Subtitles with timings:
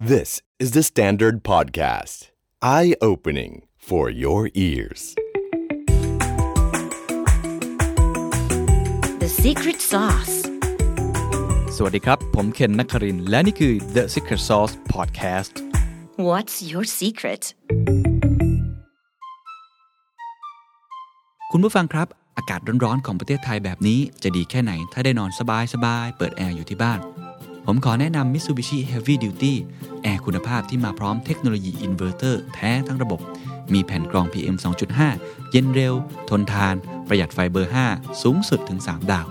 [0.00, 2.28] This is the Standard Podcast.
[2.62, 5.16] Eye opening for your ears.
[9.18, 10.34] The secret sauce.
[11.76, 15.52] สวัสดีครับ ผมเคนนักครินทร์และนี่คือ The Secret Sauce Podcast
[16.28, 17.42] What's your secret?
[21.52, 27.00] คุณผู้ฟังครับ อากาศร้อนๆของประเทศไทยแบบนี้จะดีแค่ไหน ถ้าได้นอนสบายๆ เปิดแอร์อยู่ที่บ้าน
[27.70, 29.54] ผมขอแนะนำ Mitsubishi Heavy Duty
[30.02, 33.20] แอร์คุณภาพที่มาพร้อมเทคโนโลยีอินเวอร์เตอร์แท้ทั้งระบบ
[33.72, 34.56] มีแผ่นกรอง PM
[35.04, 35.94] 2.5 เย็นเร็ว
[36.30, 36.74] ทนทาน
[37.08, 39.26] ประหยัดไฟเบอร์ 5 สูงสุดถึง 3 ดาว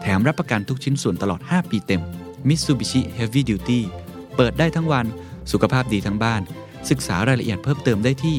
[0.00, 2.02] แถมรับประกันทุกชิ้นส่วนตลอด 5 ปีเต็ม
[2.48, 3.80] Mitsubishi Heavy Duty
[4.36, 5.06] เปิดได้ทั้งวัน
[5.52, 6.42] สุขภาพดีทั้งบ้าน
[6.90, 8.36] ศึกษารายละเอียดเพิ่มเติมได้ที่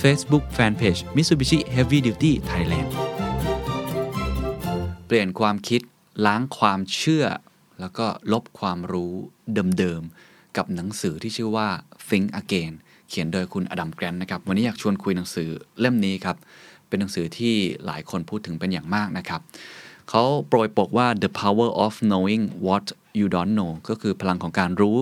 [0.00, 2.88] Facebook Fanpage Mitsubishi Heavy Duty Thailand
[5.06, 5.80] เปลี่ยนความคิด
[6.26, 7.26] ล้างความเชื่อ
[7.80, 9.12] แล้วก็ลบความรู้
[9.78, 11.68] เดิมๆ กับหนังสือที่ชื่อว่า
[12.08, 12.72] Think Again
[13.08, 15.48] เขียนโดยคุณอดัมแกรนนะครับ วันนี้อยากชวนคุยหนังสือ
[15.80, 16.36] เล่มนี้ครับ
[16.88, 17.54] เป็นหนังสือที่
[17.86, 19.40] หลายคนพูดถึงเป็นอย่างมากนะครับ
[20.10, 22.86] เขาโปรยปกว่า the power of knowing what
[23.18, 24.96] you don't know ก็คือพลังของการรู้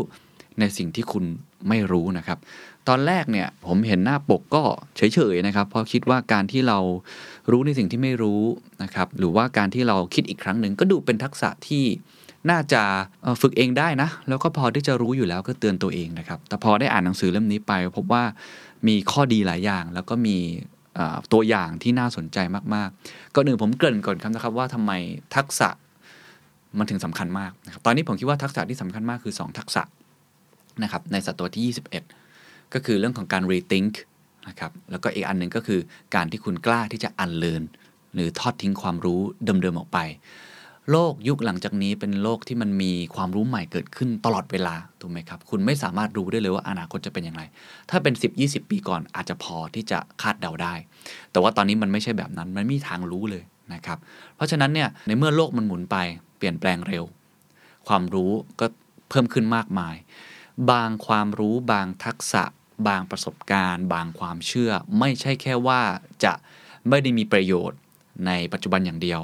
[0.61, 1.25] ในสิ่งที่คุณ
[1.69, 2.39] ไม่รู้นะครับ
[2.89, 4.63] ตอนแรกเนี่ยผมเห็นหน้าปกก็
[4.97, 6.79] เฉยๆนะครับ เพราะคิดว่าการที่เรา
[7.51, 8.43] รู้ในสิ่งที่ไม่รู้
[8.83, 11.85] นะครับ หรือว่าการที่เราคิดอีกครั้งหนึ่งก็ดูเป็นทักษะที่
[12.51, 12.83] น่าจะ
[13.43, 18.23] ฝึกเองได้นะ แล้วก็พอที่จะรู้อยู่แล้วก็เตือนตัวเองนะครับ แต่พอได้อ่านหนังสือเล่มนี้ไป พบว่า
[18.89, 20.37] มีข้อดีหลายอย่าง แล้วก็มี
[21.33, 22.39] ตัวอย่างที่น่าสนใจ
[22.75, 24.93] มากๆก่อนอื่นผมเกริ่นก่อนครับนะครับว่าทำไม
[25.37, 25.69] ทักษะ
[26.79, 29.83] มันถึงสำคัญมากนะครับ ตอนนี้ผมคิดว่าทักษะที่สำคัญมากคือ 2 ทักษะ
[30.83, 31.77] นะครับในศตวรรษที่
[32.29, 33.93] 21 ก็คือเรื่องของการ rethink
[34.49, 35.81] นะครับแล้วก็อีกอันหนึ่งก็คือ
[36.15, 37.65] การที่คุณกล้าที่จะ unlearn
[38.15, 39.99] หรือทอดทิ้งความรู้เดิมๆออกไป
[40.91, 47.43] โลกยุคหลังจากนี้เป็นโลกที่มันมีความรู้ใหม่เกิดขึ้นตลอดเวลาถูกไหมครับ คุณไม่สามารถรู้ได้เลยว่าอนาคตจะเป็นอย่างไร
[47.91, 50.75] ถ้าเป็น 10-20 ปีก่อนอาจจะพอที่จะคาดเดาได้
[51.33, 53.43] แต่ว่าตอนนี้มันไม่ใช่แบบนั้นมันม่มีทางรู้เลย
[53.75, 53.99] นะครับ
[54.37, 55.97] เพราะฉะนั้นเนี่ยในเมื่อโลกมันหมุนไป
[56.39, 57.05] เปลี่ยนแปลงเร็ว
[57.89, 58.67] ความรู้ก็
[59.11, 59.97] เพิ่มขึ้นมากมาย
[60.71, 62.45] บางความรู้บางทักษะ
[62.89, 65.81] บางประสบการณ์ บางความเชื่อ ไม่ใช่แค่ว่า
[66.25, 66.33] จะ
[66.89, 67.79] ไม่ได้มีประโยชน์
[68.27, 69.21] ในปัจจุบันอย่างเดียว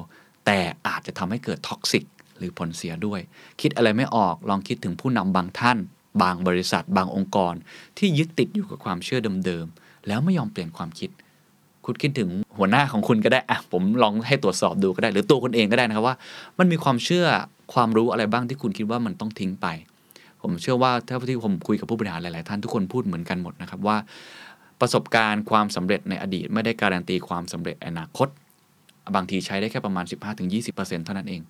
[0.47, 2.05] แต่อาจจะทำให้เกิดท็อกซิก
[2.39, 3.21] หรือผลเสียด้วย
[3.61, 5.79] คิดอะไรไม่ออกลองคิดถึงผู้นำบางท่าน
[6.23, 7.55] บางบริษัท บางองค์กร
[7.99, 11.11] ที่ยึดติดอยู่กับความเชื่อเดิมๆแล้วไม่ยอมเปลี่ยนความคิด
[11.85, 16.17] คุณคิดถึงหัวหน้าของคุณก็ได้อะผมลองให้ตรวจสอบดูก็ได้ หรือตัวคุณเองก็ได้นะครับว่า
[16.59, 17.27] มันมีความเชื่อ
[17.75, 19.67] ความรู้อะไรบ้างที่คุณคิดว่ามันต้องทิ้งไป
[20.43, 23.97] ผมเชื่อว่าถ้าที่ผมคุยกับผู้บริหารหลาย ๆ ท่านทุกคนพูดเหมือนกันหมดนะครับว่า
[24.81, 28.29] ประสบการณ์ความสำเร็จในอดีตไม่ได้การันตีความสำเร็จอนาคต
[29.15, 30.05] บางทีใช้ได้แค่ประมาณ
[30.55, 31.43] 15-20%เท่านั้นเอง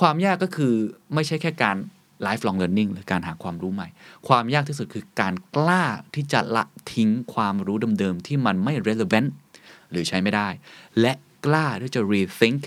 [0.00, 0.74] ความยากก็คือ
[1.14, 1.76] ไม่ใช่แค่การ
[2.26, 3.88] lifelong learning หรือการหาความรู้ใหม่
[4.28, 9.28] ความยากที่สุดคือการกล้าที่จะละทิ้งความรู้เดิมๆที่มันไม่ relevant
[9.90, 10.48] หรือใช้ไม่ได้
[11.00, 11.12] และ
[11.46, 12.60] กล้าที่จะ rethink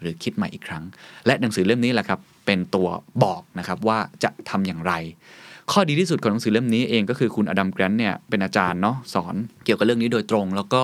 [0.00, 0.84] หรือคิดใหม่อีกครั้ง
[1.26, 2.88] และหนังสือเล่มนี้แหละครับ เป็นตัว
[3.22, 4.92] บอกนะครับว่าจะทำอย่างไร
[5.72, 10.82] ข้อดีที่สุดของหนังสือเล่มนี้เองก็คือคุณอดัมแกรนต์เนี่ยเป็นอาจารย์เนาะสอนเกี่ยวกับเรื่องนี้โดยตรง แล้วก็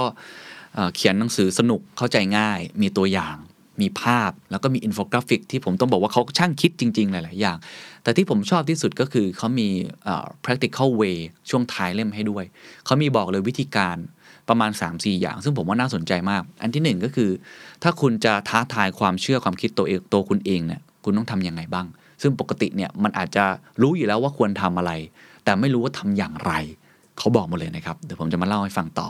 [0.94, 3.36] เขียนหนังสือสนุกเข้าใจง่าย มีตัวอย่าง
[3.80, 7.56] มีภาพแล้วก็มีอินโฟกราฟิกที่ผมต้องบอกว่าเขาช่างคิดจริง ๆ หลาย ๆ อย่าง
[8.02, 9.68] แต่ที่ผมชอบที่สุดก็คือเขามี
[10.44, 11.18] practical way
[11.50, 12.44] ช่วงท้ายเล่มให้ด้วย
[12.84, 13.96] เขามีบอกเลยวิธีการ
[14.48, 17.30] ประมาณ 3-4 อย่าง ซึ่งผมว่าน่าสนใจมาก อันที่หนึ่งก็คือ
[17.82, 21.86] ถ้าคุณจะท้าทายความเชื่อความคิดตัวเองตัวคุณเองเนี่ยคุณต้องทำยังไงบ้าง
[22.22, 23.44] ซึ่งปกติเนี่ยมันอาจจะ
[23.82, 24.92] รู้อยู่แล้วว่าควรทำอะไร
[25.44, 26.52] แต่ไม่รู้ว่าทำอย่างไร
[27.18, 29.08] เขาบอกหมาเลยนะครับเดี๋ยวผมจะมาเล่าให้ฟังต่อ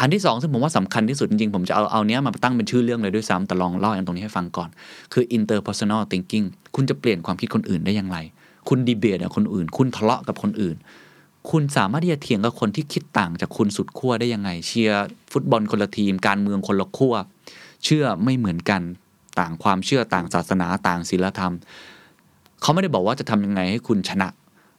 [0.00, 4.68] อันที่สองซึ่งผมว่าสำคัญที่สุดจริงๆ ผมจะเอาเอาเนี้ยมาตั้งเป็นชื่อเรื่องเลยด้วยซ้ำแต่ลองเล่าอันตรงนี้ให้ฟังก่อน
[5.12, 8.18] คือ interpersonal thinking คุณจะเปลี่ยนความคิดคนอื่นได้อย่างไร
[8.68, 10.76] คุณดีเบตกับคนอื่น คุณทะเลาะกับคนอื่น
[11.50, 17.14] คุณสามารถที่จะเถียงกับคนที่คิดต่างจากคุณสุดขั้วได้ยังไง เชียร์ฟุตบอลคนละทีม การเมืองคนละขั้ว
[17.84, 18.82] เชื่อไม่เหมือนกัน
[19.40, 21.54] ต่างความเชื่อต่างศาสนาต่างศีลธรรม
[22.62, 24.28] เขาไม่ได้บอกว่าจะทำยังไงให้คุณชนะ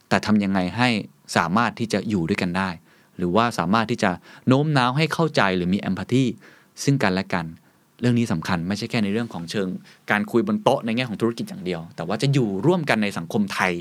[0.08, 0.88] แต่ทำยังไงให้
[1.36, 2.70] สามารถที่จะอยู่ด้วยกันได้
[3.18, 4.10] หรือว่าสามารถที่จะ
[4.48, 6.24] โน้มน้าวให้เข้าใจหรือมีแอมพัตตี
[6.84, 7.46] ซึ่งกันและกัน
[8.00, 9.68] เรื่องนี้สำคัญไม่ใช่แค่ในเรื่องของเชิง
[10.10, 13.72] การคุยบนโต๊ะในแง่ของธุรกิจอย่างเดียว แต่ว่าจะอยู่ร่วมกันในสังคมไทย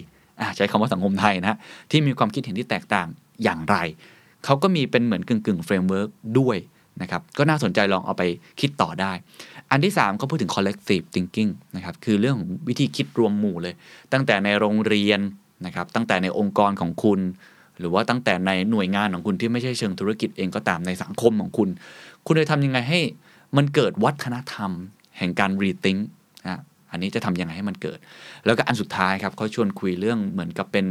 [0.56, 1.58] ใช้คำว่าสังคมไทยนะฮะ
[1.92, 3.08] ที่มีความคิดเห็นที่แตกต่าง
[3.44, 3.78] อย่างไร
[4.46, 6.10] เขาก็มีเป็นเหมือนกึ่งกึ่ง framework
[6.40, 6.58] ด้วย
[7.02, 8.24] นะครับก็น่าสนใจลองเอาไป
[8.60, 9.12] คิดต่อได้
[9.72, 13.74] อันที่3ก็พูดถึง collective thinking นะครับคือเรื่องของวิธีคิดรวมหมู่เลย
[14.14, 15.20] ตั้งแต่ในโรงเรียน
[15.66, 17.20] นะครับตั้งแต่ในองค์กรของคุณ
[17.80, 21.70] หรือว่าตั้งแต่ในหน่วยงานของคุณที่ไม่ใช่เชิงธุรกิจเองก็ตามในสังคมของคุณ
[22.26, 23.00] คุณจะทำยังไงให้
[23.58, 24.72] มันเกิดวัฒนธรรม
[25.18, 26.00] แห่งการ rethink
[26.48, 26.60] นะ
[26.92, 28.00] อันนี้จะทำยังไงให้มันเกิด
[28.46, 30.86] แล้วก็อันสุดท้ายครับเขาชวนคุยเรื่องเหมือนกับเป็น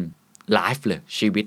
[0.55, 1.45] life เลยชีวิต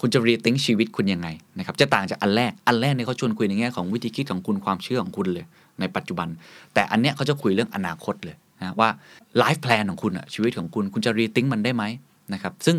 [0.00, 1.28] คุณจะ rethink ชีวิตคุณยังไง
[1.58, 5.46] นะครับจะต่างจากอันแรกอันแรกเนี่ยเขาชวนคุยในแง่ของวิธีคิดของคุณความเชื่อของคุณเลย
[5.80, 6.28] ในปัจจุบัน
[6.74, 8.88] แต่อันเนี้ยเขาจะคุยเรื่องอนาคตเลยนะว่า
[9.38, 11.84] life plan ของคุณอะชีวิตของคุณ คุณจะ rethink มันได้ไหม
[12.34, 12.76] นะครับซึ่ง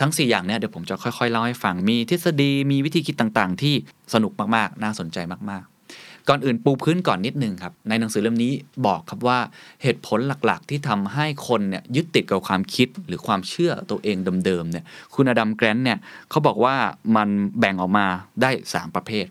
[0.00, 3.74] ทั้ง 4 อย่างเนี้ยเดี๋ยวผมจะค่อยๆเล่าให้ฟังมีทฤษฎีมีวิธีคิดต่างๆ ที่
[4.14, 5.18] สนุกมากๆ น่าสนใจ
[5.50, 8.52] มากๆ ก่อนอื่นปูพื้นก่อนนิดนึงครับในหนังสือเล่มนี้
[8.86, 9.38] บอกครับว่า
[9.82, 14.84] เหตุผลหลักๆ ที่ทำให้คนเนี่ยยึดติดกับความคิดหรือความเชื่อตัวเองเดิมๆเนี่ย
[15.14, 15.98] คุณอดัมแกรนเนี่ย
[16.30, 16.76] เขาบอกว่า
[17.16, 17.28] มัน
[17.58, 18.06] แบ่งออกมา
[18.42, 19.26] ได้ 3 ประเภท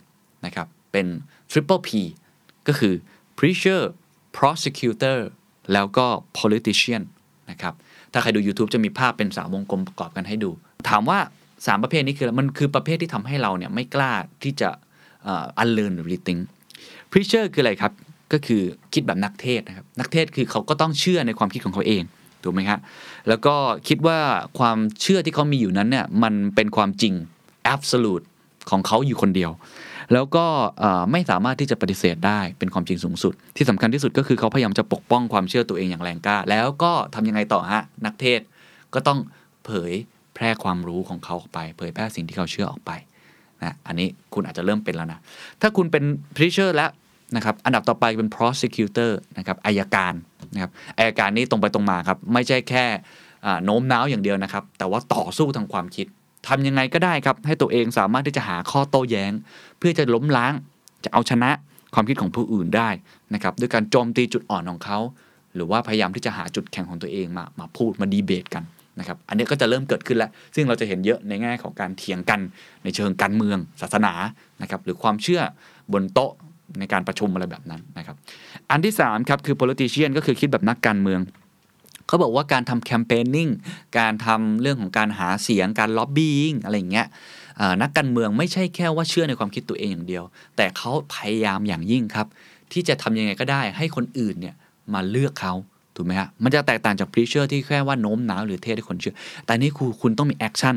[0.46, 1.08] นะครับเป็น
[1.52, 1.90] triple P
[2.68, 2.94] ก็คือ
[3.38, 3.82] preacher
[4.38, 5.20] prosecutor
[5.74, 6.08] แล้วก็
[6.38, 7.04] politician
[7.50, 7.74] นะครับ
[8.12, 10.52] ถ้าใครดู YouTube จะมีภาพเป็นสามวงกลมประกอบกันให้ดู
[10.90, 11.20] ถามว่า
[11.52, 14.12] 3 ประเภทนี้คือมันคือประเภทที่ทำให้เราเนี่ยไม่กล้า
[14.44, 14.70] ที่จะ
[15.58, 16.42] อันเลิร์นหรือ rethink
[17.12, 17.94] preacher คืออะไรครับ
[18.34, 18.62] ก็คือ
[18.94, 22.04] คิดแบบนักเทศนะครับ นักเทศคือเขาก็ต้องเชื่อในความคิดของเขาเอง
[22.44, 22.80] ถูกไหมครับ
[23.28, 23.56] แล้วก็
[23.88, 24.20] คิดว่า
[24.60, 27.14] ความเชื่อที่เขามีอยู่นั้นเนี่ยมันเป็นความจริง
[27.74, 28.26] absolute
[28.70, 29.52] ของเขาอยู่คนเดียว
[30.14, 30.46] แล้วก็
[31.12, 38.40] ไม่สามารถที่จะปฏิเสธได้เป็นความจริงสูงสุด ที่สำคัญที่สุดก็คือเขาพยายามจะปกป้องความเชื่อตัวเองอย่างแรงกล้า แล้วก็ทำยังไงต่อฮะนักเทศ
[38.94, 39.20] ก็ต้อง
[39.66, 39.94] เผย
[40.36, 42.92] แพร่ความรู้ของเขาออกไป เผยแพร่สิ่งที่เขาเชื่อออกไป
[43.64, 45.20] นะอันนี้คุณอาจจะเริ่มเป็นแล้วนะ
[45.62, 46.04] ถ้าคุณเป็น
[46.36, 46.92] preacher แล้ว
[47.36, 50.14] นะครับอันดับต่อไปเป็น prosecutor นะครับอายการ
[50.54, 52.86] นะครับอายการนี้ตรงไปตรงมาครับ ไม่ใช่แค่
[53.64, 56.08] โน้มน้าวอย่างเดียวนะครับ แต่ว่าต่อสู้ทางความคิด
[56.48, 59.32] ทำยังไงก็ได้ครับ ให้ตัวเองสามารถที่จะหาข้อโต้แย้ง
[59.78, 60.54] เพื่อจะล้มล้าง
[61.04, 61.52] จะเอาชนะ
[61.94, 62.90] ความคิดของผู้อื่นได้
[63.34, 65.00] นะครับด้วยการโจมตีจุดอ่อนของเขา
[65.56, 68.64] หรือว่าพยายามที่จะหาจุดแข็งของตัวเองมามาพูดมาดีเบตกัน
[69.00, 72.40] นะครับอันนี้ก็จะเริ่มเกิดขึ้นแล้ว ซึ่งเราจะเห็นเยอะในแง่ของการเถียงกัน
[72.84, 74.14] ในเชิงการเมือง ศาสนา
[74.62, 75.42] นะครับหรือความเชื่อ
[75.94, 76.32] บนโต๊ะ
[76.80, 78.16] ในการประชุมอะไรแบบนั้นนะครับ
[78.72, 81.20] อันที่3ครับคือ politician ก็คือคิดแบบนักการเมือง
[82.12, 83.50] เขาบอกว่าการทำแคมเปญนิ่ง
[84.00, 87.08] การทำเรื่องของการหาเสียงการล็อบบี้อะไรอย่างเงี้ย
[87.82, 90.24] นักการเมืองไม่ใช่แค่ว่าเชื่อในความคิดตัวเองอย่างเดียว
[90.58, 92.28] แต่เขาพยายามอย่างยิ่งครับ
[92.72, 94.56] ที่จะทำยังไงก็ได้ ให้คนอื่นเนี่ย
[94.94, 95.54] มาเลือกเขา
[95.96, 99.16] ถูกไหมฮะ มันจะแตกต่างจาก preacher ที่แค่ว่าโน้มน้าวหรือเทศให้คนเชื่อ
[99.46, 100.76] แต่นี่คือคุณต้องมี action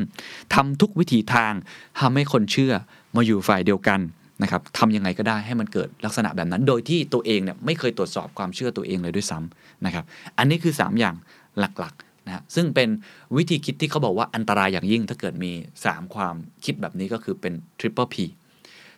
[0.53, 1.53] ทำทุกวิถีทาง
[1.99, 2.73] ทำให้คนเชื่อ
[3.15, 3.99] มาอยู่ฝ่ายเดียวกัน
[4.43, 10.05] นะครับทำยังไงก็ได้ให้มันเกิดลักษณะแบบนั้น โดยที่ตัวเองเนี่ยไม่เคยตรวจสอบความเชื่อตัวเองเลยด้วยซ้ำนะครับ
[10.37, 11.15] อันนี้คือ 3 อย่าง
[11.59, 12.89] หลักๆนะซึ่งเป็น
[13.37, 15.51] วิธีคิดที่เขาบอกว่าอันตรายอย่างยิ่งถ้าเกิดมี
[15.83, 16.35] 3 ความ
[16.65, 18.15] คิดแบบนี้ก็คือเป็น triple P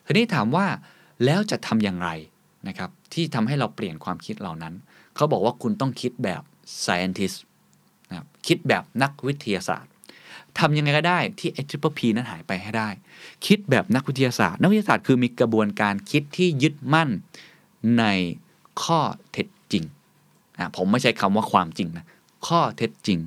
[0.05, 0.65] ทีนี้ถามว่า
[1.25, 2.09] แล้วจะทำอย่างไร
[2.67, 4.73] นะครับที่ทำให้เราเปลี่ยนความคิดเหล่านั้น
[5.15, 6.41] เขาบอกว่าคุณต้องคิดแบบ
[6.83, 7.37] scientist
[8.09, 9.91] นะค,คิดแบบนักวิทยาศาสตร์
[10.59, 12.89] ทำยังไงก็ได้ที่ไอ้ triple P นั้นหายไปให้ได้
[13.45, 17.09] คิดแบบนักวิทยาศาสตร์ นักวิทยาศาสตร์คือมีกระบวนการคิดที่ยึดมั่น
[17.99, 18.03] ใน
[18.83, 18.99] ข้อ
[19.31, 19.83] เท็จจริง
[20.59, 22.05] อะผมไม่ใช้คำว่าความจริงนะ
[22.47, 23.19] ข้อเท็จจริง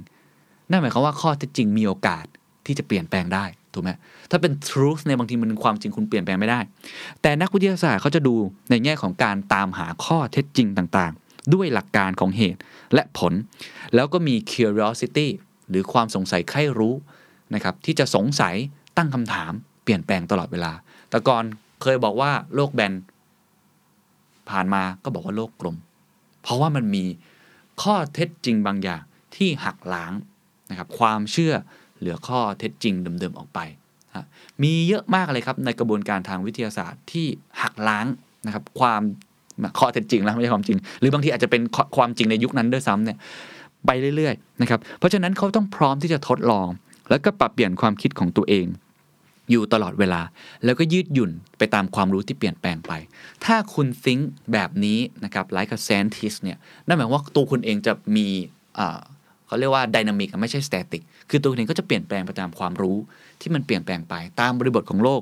[0.70, 2.24] นั่นหมายความว่าข้อเท็จจริงมีโอกาส
[2.66, 3.44] ที่จะเปลี่ยนแปลงได้
[3.74, 3.90] ถูกไหม
[4.30, 6.60] ถ้าเป็น truth ในบางทีมันเป็นความจริงคุณเปลี่ยนแปลงไม่ได้
[7.22, 8.34] แต่นักวิทยาศาสตร์เขาจะดู
[8.70, 12.60] ในแง่ของการตามหาข้อเท็จจริงต่างๆ ด้วยหลักการของเหตุ
[12.94, 13.32] และผล
[13.94, 15.28] แล้วก็มี curiosity
[15.70, 16.94] หรือความสงสัยใคร่รู้
[17.54, 18.54] นะครับที่จะสงสัย
[18.96, 19.52] ตั้งคำถาม
[19.82, 20.72] เปลี่ยนแปลงตลอดเวลา
[21.10, 21.44] แต่ก่อน
[21.82, 22.92] เคยบอกว่าโลกแบน
[24.50, 25.76] ผ่านมาก็บอกว่าโลกกลม
[26.42, 27.04] เพราะว่ามันมี
[27.82, 29.02] ข้อเท็จจริงบางอย่าง
[29.36, 30.12] ที่หักล้าง
[30.70, 31.54] นะครับความเชื่อ
[31.98, 33.58] เหลือข้อเท็จจริงเดิมๆออกไป
[34.62, 37.26] มีเยอะมากเลยครับในกระบวนการทางวิทยาศาสตร์ที่
[37.62, 38.06] หักล้าง
[38.46, 39.02] นะครับความ
[39.78, 41.62] ข้อเท็จจริงแล้วไม่ใช่ความจริง หรือบางทีอาจจะเป็น
[41.96, 43.18] ความจริงในยุคนั้นด้วยซ้ำเนี่ย
[43.86, 46.68] ไปเรื่อยๆนะครับเพราะฉะนั้นเขาต้องพร้อมที่จะทดลอง
[47.10, 48.66] แล้วก็ปรับเปลี่ยนความคิดของตัวเอง
[49.50, 50.20] อยู่ตลอดเวลา
[50.64, 52.92] แล้วก็ยืดหยุ่นไปตามความรู้ที่เปลี่ยนแปลงไป
[53.44, 58.26] ถ้าคุณ think แบบนี้นะครับ like a scientist เนี่ยนั่นหมายว่าตัวคุณเองจะมี
[59.46, 62.96] เขาเรียกว่าดินามิกไม่ใช่ static คือตัวคุณเองก็จะเปลี่ยนแปลงไปตามความรู้
[63.40, 65.20] ที่มันเปลี่ยนแปลงไป ตามบริบทของโลก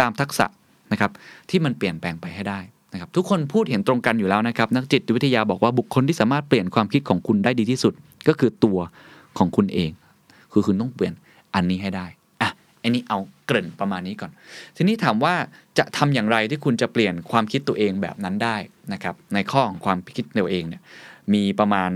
[0.00, 0.46] ตามทักษะ
[0.92, 1.10] นะครับ
[1.50, 2.60] ที่มันเปลี่ยนแปลงไปให้ได้
[2.92, 7.92] นะครับทุกคนพูดเห็นตรงกันอยู่แล้วนะครับ นักจิตวิทยาบอกว่าบุคคลที่สามารถเปลี่ยนความคิดของคุณได้ดีที่สุด
[8.28, 8.78] ก็คือตัว
[9.38, 9.90] ของคุณเอง
[10.52, 11.14] คือคุณต้องเปลี่ยน
[11.54, 12.06] อันนี้ให้ได้
[12.40, 12.50] อะ
[12.82, 14.30] อันนี้เอาเกริ่นประมาณนี้ก่อน
[14.76, 15.34] ทีนี้ถามว่า
[15.78, 18.56] จะทำอย่างไรที่คุณจะเปลี่ยนความคิดตัวเองแบบนั้นได้
[18.92, 20.82] นะครับ ในข้อของความคิดตัวเองเนี่ย
[21.34, 21.90] มีประมาณ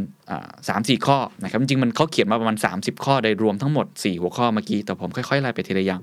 [0.68, 6.00] สามสี่ข้อนะครับ จริงมันเขาเขียนมาประมาณ 30 ข้อโดยรวมทั้งหมด 4 หัวข้อเมื่อกี้ แต่ผมค่อยๆไล่ไปทีละอย่าง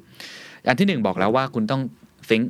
[0.68, 1.82] อันที่ 1 บอกแล้วว่าคุณต้อง
[2.30, 2.46] think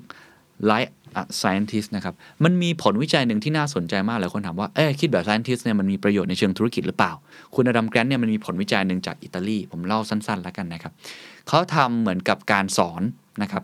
[0.69, 0.91] like
[1.21, 2.13] a scientist นะครับ
[2.43, 7.11] มันมีผลวิจัยหนึ่งที่น่าสนใจมากหลายคนถามว่า เอ๊คิดแบบ scientist เนี่ยมันมีประโยชน์ในเชิงธุรกิจหรือเปล่า
[7.55, 10.93] คุณอดัมแกรนเนี่ยมันมีผลวิจัยหนึ่งจากอิตาลี ผมเล่าสั้นๆ แล้วกันนะครับ
[11.47, 13.01] เขาทำเหมือนกับการสอน
[13.41, 13.63] นะครับ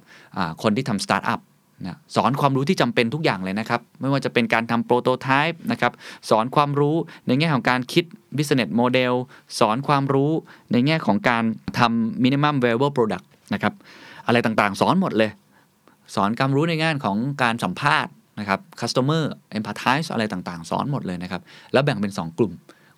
[0.64, 1.42] คนที่ทำสตาร์ทอัพ
[1.84, 5.92] นะสอนความรู้ที่จำเป็นทุกอย่างเลยนะครับ ไม่ว่าจะเป็นการทำโปรโตไทป์นะครับ
[6.30, 6.96] สอนความรู้
[7.28, 8.06] ในแง่ของการคิด
[8.38, 9.14] business model
[9.60, 10.32] สอนความรู้
[10.72, 11.44] ในแง่ของการ
[11.80, 13.74] ทำ minimum viable product นะครับ
[14.28, 15.32] อะไรต่างๆ สอนหมดเลย
[16.16, 19.24] สอนความรู้ในงานของการสัมภาษณ์นะครับ customer
[19.58, 21.42] empathize อะไรต่างๆ สอนหมดเลยนะครับ
[21.74, 22.52] แล้วแบ่งเป็น 2 กลุ่ม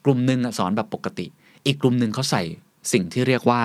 [0.06, 1.26] กลุ่มหนึ่งสอนแบบปกติ
[1.66, 2.44] อีกกลุ่มหนึ่งเขาใส่
[2.94, 3.62] สิ่งที่เรียกว่า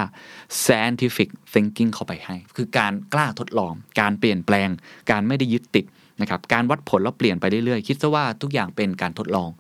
[0.65, 4.69] scientific thinking เข้าไปให้ คือการกล้าทดลอง การเปลี่ยนแปลง
[5.11, 5.85] การไม่ได้ยึดติด
[6.21, 9.51] นะครับ การวัดผลแล้วเปลี่ยนไปเรื่อยๆ คิดซะว่าทุกอย่างเป็นการทดลอง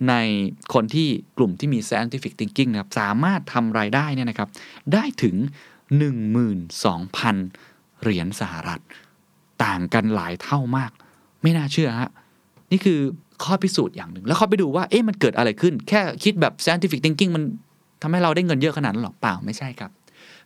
[0.09, 0.15] ใน
[0.75, 4.49] คนที่กลุ่มที่มี scientific thinking นะครับสามารถทำรายได้เนี่ยนะครับ
[4.93, 5.37] ได้ถึง
[6.29, 8.81] 12,000 เหรียญสหรัฐ
[9.65, 10.91] ต่างกันหลายเท่ามาก
[11.43, 12.11] ไม่น่าเชื่อฮะ
[12.71, 13.01] นี่คือ
[13.45, 17.43] ข้อพิสูจน์อย่างหนึ่ง แล้วเขาไปดูว่าเอ๊ะมันเกิดอะไรขึ้น แค่คิดแบบ scientific thinking มัน
[18.03, 19.91] ทำให้เราได้เงินเยอะขนาดนั้นหรอเปล่าไม่ใช่ครับ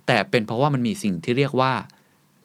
[0.06, 1.72] แต่เป็นเพราะว่ามันมีสิ่งที่เรียกว่า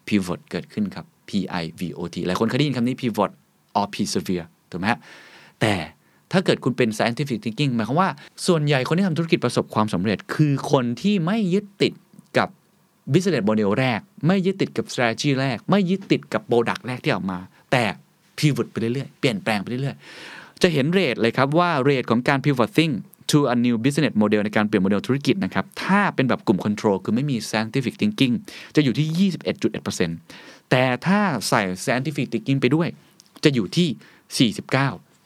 [0.07, 3.31] pivot เกิดขึ้นครับ P I V O T หลายคนเคยได้ยินคำนี้ pivot
[3.79, 4.99] or persevere ถูกไหมฮะ
[5.61, 5.73] แต่
[6.31, 8.09] ถ้าเกิดคุณเป็น scientific thinking หมายความว่า
[8.47, 11.93] ส่วนใหญ่คนที่ทำธุรกิจประสบความสำเร็จ คือคนที่ไม่ยึดติด
[12.37, 12.49] กับ
[13.13, 17.39] business model แรก ไม่ยึดติดกับ strategy แรก ไม่ยึดติดกับ product แรกที่ออกมา
[17.71, 17.83] แต่
[18.39, 19.97] pivot ไปเรื่อยๆ เปลี่ยนแปลงไปเรื่อย
[20.61, 22.93] จะเห็น rate เลยครับว่า rate ของการ pivoting
[23.31, 28.33] to a new business model ในการเปลี่ยนโมเดลธุรกิจนะครับ ถ้าเป็นแบบกลุ่ม control คือไม่มี scientific thinking
[28.75, 29.31] จะอยู่ที่
[30.19, 31.19] 21.1%แต่ถ้า
[31.49, 32.87] ใส่ scientific thinking ไปด้วย
[33.43, 34.51] จะอยู่ที่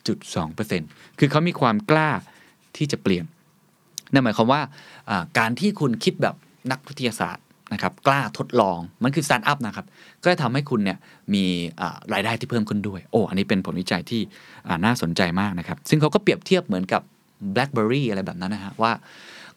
[0.08, 2.12] 49.2%คือเขามีความกล้า
[2.78, 3.26] ที่จะเปลี่ยน
[4.14, 4.62] นั่นหมายความว่า
[5.38, 6.36] การที่คุณคิดแบบ
[6.72, 7.44] นักวิทยาศาสตร์
[7.74, 9.86] นะครับกล้าทดลองมันคือสตาร์ทอัพนะครับ
[10.24, 10.98] ก็จะทำให้คุณเนี่ย
[11.34, 11.44] มี
[12.14, 14.22] รายได้ที่เพิ่มขึ้นด้วยโอ้อันนี้เป็นผลวิจัยที่
[14.86, 17.02] น่าสนใจมากนะครับ ซึ่งเขาก็เปรียบเทียบเหมือนกับ
[17.56, 18.92] BlackBerry อะไรแบบนั้นนะฮะว่า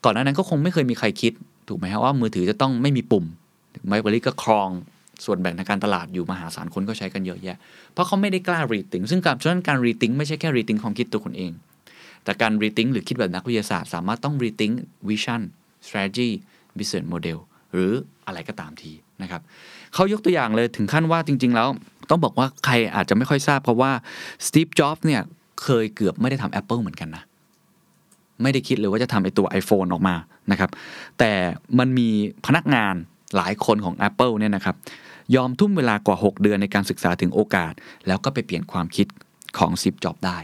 [0.05, 1.33] ก่อนหน้านั้นก็คงไม่เคยมีใครคิด
[1.69, 3.25] ถูกไหมฮะว่ามือถือจะต้องไม่มีปุ่ม
[3.89, 4.71] BlackBerry ก็ครอง
[5.25, 7.57] ส่วนแบ่งทางการตลาดอยู่มหาศาลคนก็ใช้กันเยอะแยะ
[7.93, 11.53] เพราะเขาไม่ได้กล้า rethink ซึ่งการฉะนั้นการ rethink ไม่ใช่แค่ rethink ความคิดตัวคุณเอง
[12.25, 14.71] แต่การรีทิงหรือคิดแบบนักวิทยาศาสตร์ สามารถต้องรีทิง
[15.09, 15.43] วิชั่น
[15.87, 16.31] strategy
[16.79, 17.39] business model
[17.73, 17.93] หรือ
[18.27, 19.43] อะไรก็ตามทีนะครับ
[19.95, 21.69] เขายกตัวอย่างเลยถึงขั้นว่าจริง ๆ แล้ว
[22.11, 23.91] ต้องบอกว่าใครอาจจะไม่ค่อยทราบเพราะว่า
[24.47, 25.23] สตีฟจ็อบส์เนี่ย
[25.63, 27.23] เคยเกือบไม่ได้ทำ Apple เหมือนกันนะ
[28.43, 30.15] ไม่ได้คิดเลยว่าจะทำไอตัว iPhone ออกมา
[30.51, 30.71] นะครับ
[31.19, 31.33] แต่
[31.79, 32.09] มันมี
[32.47, 32.95] พนักงาน
[33.37, 34.77] หลายคนของ Apple เนี่ยนะครับ
[35.37, 37.73] ยอมทุ่มเวลากว่า 6 เดือนในการศึกษาถึงโอกาส
[38.07, 39.07] แล้วก็ไปเปลี่ยนความคิด
[39.59, 40.39] ของสตีฟจ็อบส์ได้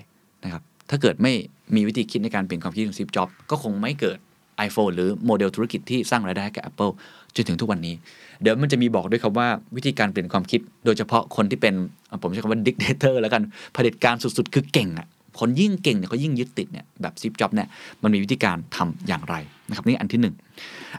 [0.44, 1.32] นะครับ ถ้าเกิดไม่
[1.74, 4.18] มีวิธีคิดในการเปลี่ยนความคิดของสตีฟจ็อบส์ก็คงไม่เกิด
[4.66, 6.92] iPhone หรือโมเดลธุรกิจที่สร้างรายได้ให้กับ Apple
[7.36, 7.94] จนถึงทุกวันนี้
[8.42, 11.74] เดี๋ยวมันจะมีบอกด้วยครับว่าวิธีการเปลี่ยนความคิด โดยเฉพาะคนที่เป็น
[12.22, 13.42] ผมใช้คำว่าดิกเ t เตอร์แล้วกัน
[13.72, 15.06] เผด็จการสุดๆ คือเก่งอะ
[15.38, 17.68] คนยิ่งเก่งเนี่ยเขายิ่งยึดติดเนี่ยแบบสตีฟจ็อบส์เนี่ย
[18.02, 19.34] มันมีวิธีการทำอย่างไร
[19.68, 20.34] นะครับนี่อันที่หนึ่ง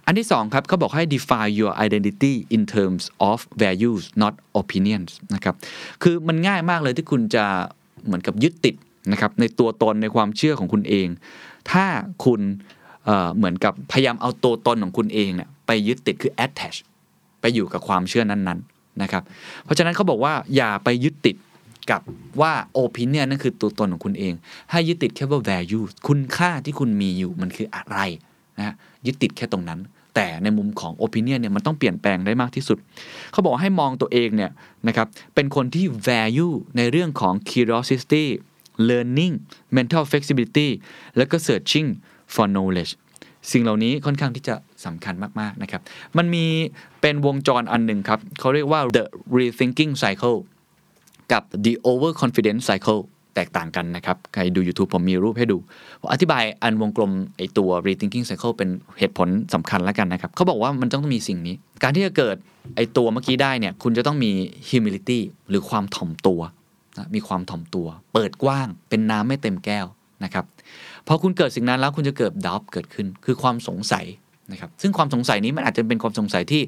[0.06, 5.56] อันที่สองครับเขาบอกให้ define your identity in terms of values not opinions นะครับ
[6.04, 7.46] คือมันง่ายมากเลยที่คุณจะ
[8.06, 8.76] เหมือนกับยึดติด
[9.12, 11.08] นะครับในตัวตนในความเชื่อของคุณเอง
[11.72, 11.86] ถ้า
[12.26, 12.42] คุณ
[13.06, 16.78] เเหมือนกับพยายามเอาตัวตนของคุณเองเนี่ย ไปยึดติดคือ attach
[17.42, 19.24] ไปอยู่กับความเชื่อนั้นๆนะครับ
[19.64, 21.36] เพราะฉะนั้นเขาบอกว่าอย่าไปยึดติด
[21.92, 22.02] กับ
[22.42, 24.34] ว่า opinion นั่นคือตัวตนของคุณเอง
[24.72, 28.00] ให้ยึดติดแค่ว่า value คุณค่าที่คุณมีอยู่มันคืออะไร
[28.58, 29.80] นะฮะยึดติดแค่ตรงนั้น
[30.16, 32.78] แต่ในมุมของ opinion เนี่ยมันต้องเปลี่ยนแปลงได้มากที่สุด
[33.32, 34.52] เขาบอกให้มองตัวเองเนี่ย
[34.88, 38.26] นะครับเป็นคนที่ value ในเรื่องของ curiosity
[38.90, 39.34] learning
[39.78, 40.70] mental flexibility
[41.18, 41.88] แล้วก็ searching
[42.34, 42.94] for knowledge
[43.52, 44.56] สิ่งเหล่านี้ค่อนข้างที่จะ
[44.86, 45.82] สำคัญมาก ๆ นะครับ
[46.18, 46.46] มันมี
[47.02, 49.04] เป็นวงจรอันหนึ่งครับ เขาเรียกว่า the
[49.38, 50.38] rethinking cycle
[51.32, 53.02] กับ the overconfidence cycle
[53.36, 55.58] แตกต่างกันนะครับ ใครดู YouTube ผมมีรูปให้ดู
[56.14, 58.70] อธิบายอันวงกลมไอตัว rethinking cycle เป็น
[59.00, 62.36] เหตุผลสำคัญแล้วกันนะครับ เขาบอกว่ามันต้องมีสิ่งนี้ การที่จะเกิด
[62.76, 64.32] ไอตัวเมื่อกี้ได้เนี่ย คุณจะต้องมี
[64.70, 65.20] humility
[65.50, 66.42] หรือความถ่อมตัว
[66.98, 69.86] นะมีความถ่อมตัว เปิดกว้าง เป็นน้ำไม่เต็มแก้ว
[70.24, 70.46] นะครับ
[71.08, 74.06] พอคุณเกิดสิ่งนั้นแล้วคุณจะเกิดดับเกิดขึ้น คือความสงสัย
[74.52, 76.62] นะครับซึ่งความสงสัยนี้มันอาจจะเป็นความสงสัยที่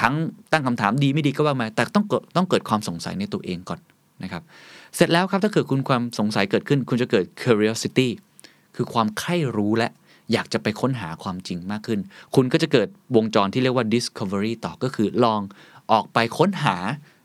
[0.00, 0.14] ทั้ง
[0.52, 3.80] ตั้งคำถามดีไม่ดีก็ว่ามาแต่ต้องเกิดต้องเกิดความสงสัยในตัวเองก่อน
[4.22, 4.42] นะครับ
[4.96, 8.08] เสร็จแล้วครับถ้าเกิดคุณความสงสัยเกิดขึ้น คุณจะเกิด curiosity
[8.76, 9.88] คือความใคร่รู้และ
[10.32, 12.00] อยากจะไปค้นหาความจริงมากขึ้น
[12.34, 15.40] คุณก็จะเกิดวงจรที่เรียกว่า discovery ต่อก็คือลอง
[15.92, 16.76] ออกไปค้นหา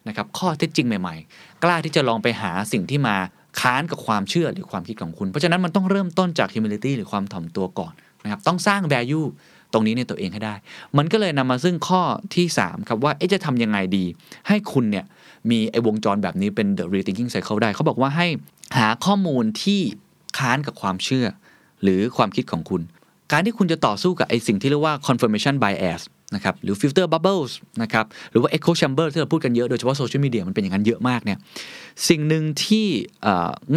[0.07, 3.15] นะครับข้อเท็จจริงใหม่ ๆ กล้าที่จะลองไปหาสิ่งที่มา
[3.59, 7.93] ค้านกับความเชื่อหรือความคิดของคุณ เพราะฉะนั้นมันต้องเริ่มต้นจาก humility หรือความถ่อมตัวก่อน
[8.23, 9.27] นะครับต้องสร้าง value
[9.73, 10.55] ตรงนี้ในตัวเองให้ได้
[10.97, 12.01] มันก็เลยนำมาซึ่งข้อ
[12.35, 14.05] ที่ 3 ครับว่าจะทำยังไงดี
[14.47, 15.05] ให้คุณเนี่ย
[15.49, 18.27] มีไอ้วงจรแบบนี้เป็น the rethinking cycle ได้ เขาบอกว่าให้
[18.77, 19.81] หาข้อมูลที่
[20.37, 21.25] ค้านกับความเชื่อ
[21.83, 22.81] หรือความคิดของคุณ
[23.31, 26.01] การที่คุณจะต่อสู้กับไอ้สิ่งที่เรียกว่า confirmation bias
[26.35, 31.39] นะครับหรือ filter bubbles นะครับหรือว่า echo chamber ที่เราพูดกันเยอะ โดยเฉพาะโซเชียลมีเดียมันเป็นอย่างนั้นเยอะมากเนี่ย
[32.09, 32.87] สิ่งหนึ่งที่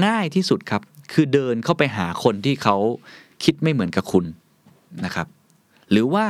[0.06, 0.82] ง่ายที่สุดครับ
[1.12, 2.76] คือเดินเข้าไปหาคนที่เขา
[3.44, 4.24] คิดไม่เหมือนกับคุณ
[5.04, 5.26] นะครับ
[5.90, 6.26] หรือว่า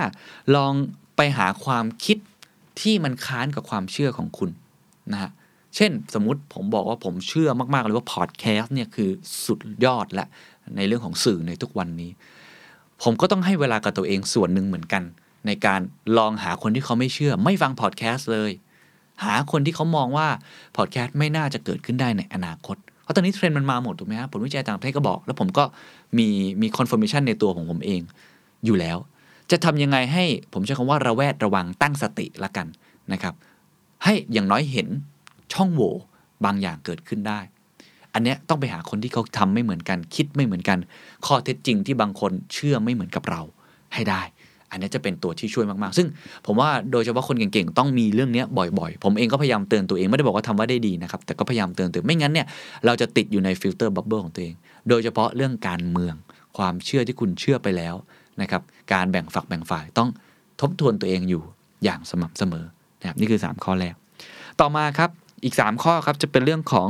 [0.57, 0.73] ลอง
[1.17, 2.19] ไปหาความคิด
[2.81, 4.51] ที่มันค้านกับความเชื่อของคุณ
[5.13, 5.31] นะฮะ
[5.77, 9.11] เช่นสมมุติผมบอกว่าผมเชื่อมาก ๆ เลยว่าพอดแคสต์เนี่ยคือ
[9.45, 10.27] สุดยอดและ
[10.77, 12.11] ในเรื่องของสื่อในทุกวันนี้
[13.03, 15.03] ผมก็ต้องให้เวลากับตัวเองส่วนหนึ่งเหมือนกัน
[15.47, 15.81] ในการ
[16.19, 18.53] ลองหาคนที่เขาไม่เชื่อ ไม่ฟังพอดแคสต์เลย
[19.25, 20.29] หาคนที่เขามองว่า
[20.77, 25.65] พอดแคสต์ไม่น่าจะเกิดขึ้นได้ในอนาคต เพราะตอนนี้เทรนด์มันมาหมดถูกไหมครับผลวิจัยต่างประเทศก็บอก แล้วผมก็
[26.19, 26.29] มี
[26.63, 28.01] มี confirmation ในตัวของผมเอง
[28.65, 28.99] อยู่แล้ว
[29.51, 32.67] จะทำยังไงให้ผมใช้คำว่าระแวดระวังตั้งสติละกัน
[33.13, 33.35] นะครับ
[34.05, 34.89] ให้อย่างน้อยเห็น
[35.53, 35.95] ช่องโหว่
[36.45, 37.41] บางอย่างเกิดขึ้นได้
[38.15, 40.79] อันเนี้ยต้องไปหาคนที่เขาทำไม่เหมือนกัน คิดไม่เหมือนกัน
[41.27, 43.43] ข้อเท็จจริงที่บางคนเชื่อไม่เหมือนกับเรา
[43.95, 44.23] ให้ได้
[44.71, 46.07] อันนี้จะเป็นตัวที่ช่วยมากๆ ซึ่ง
[46.47, 48.43] ผมว่าโดยเฉพาะคนเก่งๆ ต้องมีเรื่องนี้
[48.79, 52.47] บ่อยๆ ผมเองก็พยายามเตือนตัวเองไม่ได้บอกว่าทำว่าได้ดีนะครับ แต่ก็พยายามเตือนตัวเองไม่งั้นเนี่ย
[52.87, 54.55] เราจะติดอยู่ใน filter bubble ของตัวเอง
[54.89, 56.15] โดยเฉพาะเรื่องการเมือง
[56.57, 57.95] ความเชื่อที่คุณเชื่อไปแล้ว
[58.43, 60.09] นะครับ การแบ่งฝักแบ่งฝ่ายต้อง
[60.61, 61.43] ทบทวนตัวเองอยู่
[61.85, 62.65] อย่างสม่ำเสมอ
[63.01, 63.95] นะครับนี่คือ 3 ข้อแรก
[64.61, 65.11] ต่อมาครับ
[65.45, 66.89] อีก 3 ข้อครับจะเป็นเรื่องของ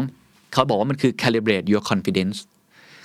[0.53, 2.39] เขาบอกว่ามันคือ calibrate your confidence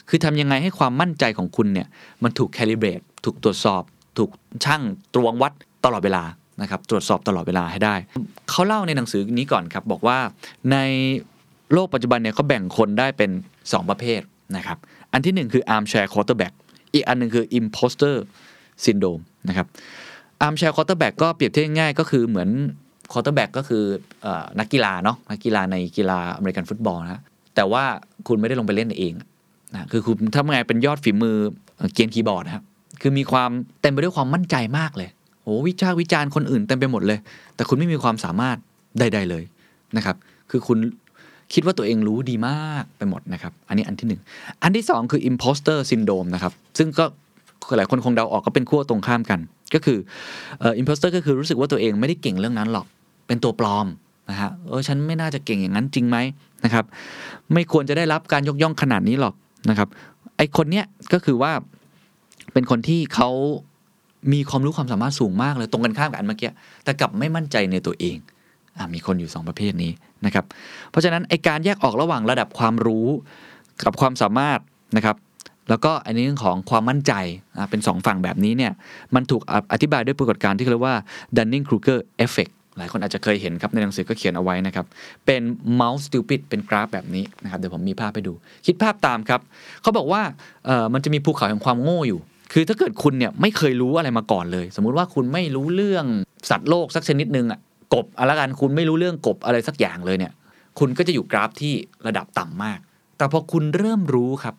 [0.10, 1.88] คือทำยังไงให้ความมั่นใจของคุณเนี่ย
[2.24, 3.84] มันถูก calibrate ถูกตรวจสอบ
[4.18, 4.30] ถูก
[4.66, 4.82] ชั่ง
[5.14, 5.54] ตวงวัด
[5.86, 6.24] ตลอดเวลา
[6.62, 7.96] นะครับตรวจสอบตลอดเวลาให้ได้
[8.50, 10.18] เขาเล่าในหนังสือนี้ก่อนครับบอกว่า
[10.72, 10.78] ใน
[11.74, 14.22] โลกปัจจุบันเนี่ยเขาแบ่งคนได้เป็น 2 ประเภท
[14.58, 14.78] นะครับ
[15.14, 16.54] อันที่ 1 คือ armchair quarterback
[16.94, 18.16] อีกอันหนึ่งคือ imposter
[18.86, 19.68] syndrome นะครับ
[20.46, 22.50] armchair quarterback ก็เปรียบเทียบง่ายก็คือเหมือน
[23.12, 23.84] quarterback ก็คือ
[24.26, 27.22] เออนักกีฬาเนาะนักกีฬาในกีฬาอเมริกันฟุตบอลนะ
[27.56, 27.84] แต่ว่า
[28.28, 29.14] คุณไม่ได้ลงไปเล่นเอง
[29.74, 31.38] นะคือคุณทำไงเป็นยอดฝีมือ
[31.78, 32.64] เอ่อเกรียนคีย์บอร์ดนะครับ
[33.02, 35.10] คือมีความเต็มไปด้วยความมั่นใจมากเลย
[35.44, 37.20] โอ้วิจารวิจารณ์คนอื่นเต็มไปหมดเลย
[37.56, 38.58] แต่คุณไม่มีความสามารถ
[39.00, 39.44] ใด ๆเลย
[39.98, 40.16] นะครับ
[40.52, 40.78] คือคุณ
[41.54, 44.22] คิดว่าตัวเองรู้ดีมากไปหมดนะครับ อันนี้อันที่หนึ่ง
[44.64, 47.06] อันที่สองคือ imposter syndrome นะครับ ซึ่งก็
[47.78, 49.40] หลายคนคงเดาออกก็เป็นขั้วตรงข้ามกัน
[49.74, 49.98] ก็คือ
[50.62, 52.86] อ่อ imposter ก็คือรู้สึกว่าตัวเองไม่ได้เก่งเรื่องนั้นหรอก
[53.28, 53.88] เป็นตัวปลอม
[54.30, 56.18] นะฮะ เออฉันไม่น่าจะเก่งอย่างนั้นจริงไหม
[56.64, 56.86] นะครับ
[57.54, 59.34] ไม่ควรจะได้รับการยกย่องขนาดนี้หรอก
[59.70, 59.88] นะครับ
[60.38, 61.52] ไอคนเนี้ยก็คือว่า
[62.54, 63.30] เป็นคนที่เขา
[64.34, 66.52] มีความรู้ความสามารถสูงมากเลยตรงกันข้ามกับอันเมื่อกี้
[66.84, 68.18] แต่กลับไม่มั่นใจในตัวเอง
[68.78, 69.92] อมีคนอยู่สองประเภทนี้
[70.26, 70.46] นะครับ
[70.92, 73.08] เพราะฉะนั้นไอการแยกออกระหว่างระดับความรู้
[73.86, 74.60] กับความสามารถ
[74.98, 75.18] นะครับ
[75.70, 77.14] แล้วก็อันนี้เรื่องของความมั่นใจ
[77.70, 78.74] เป็นสองฝั่งแบบนี้เนี่ย
[79.16, 79.42] มันถูก
[79.74, 80.96] อธิบายด้วยปรากฏการณ์ที่เรียกว่า
[81.38, 84.86] Dunning-Kruger effect หลายคนอาจจะเคยเห็นครับในหนังสือก็เขียนเอาไว้นะครับ
[85.26, 85.42] เป็น
[85.80, 88.34] mouse stupid เป็นกราฟแบบนี้นะครับ เดี๋ยวผมมีภาพให้ดู
[88.66, 89.42] คิดภาพตามครับ
[89.82, 90.22] เขาบอกว่า
[90.94, 92.20] มันจะมีภูเขาแห่งความโง่อยู่
[92.52, 96.06] คือถ้าเกิดคุณเนี่ยไม่เคยรู้อะไรมาก่อนเลย สมมุติว่าคุณไม่รู้เรื่อง
[96.50, 97.60] สัตว์โลกสักชนิดหนึ่งอะ
[97.94, 100.34] กบอะไรกันคุณไม่รู้เรื่องกบอะไรสักอย่างเลยเนี่ย
[100.80, 101.74] คุณก็จะอยู่กราฟที่
[102.08, 102.80] ระดับต่ำมาก
[103.18, 104.56] แต่พอคุณเริ่มรู้ครับ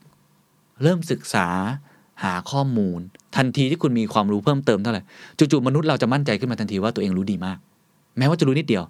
[0.83, 1.47] เริ่มศึกษา
[2.25, 3.01] หาข้อมูล
[3.37, 5.03] ทันทีที่คุณมีความรู้เพิ่มเติมเท่าไหร่
[5.39, 7.59] จู่ๆมนุษย์เราจะมั่นใจขึ้นมาทันทีว่าตัวเองรู้ดีมาก
[8.19, 8.85] แม้ว่าจะรู้นิดเดียว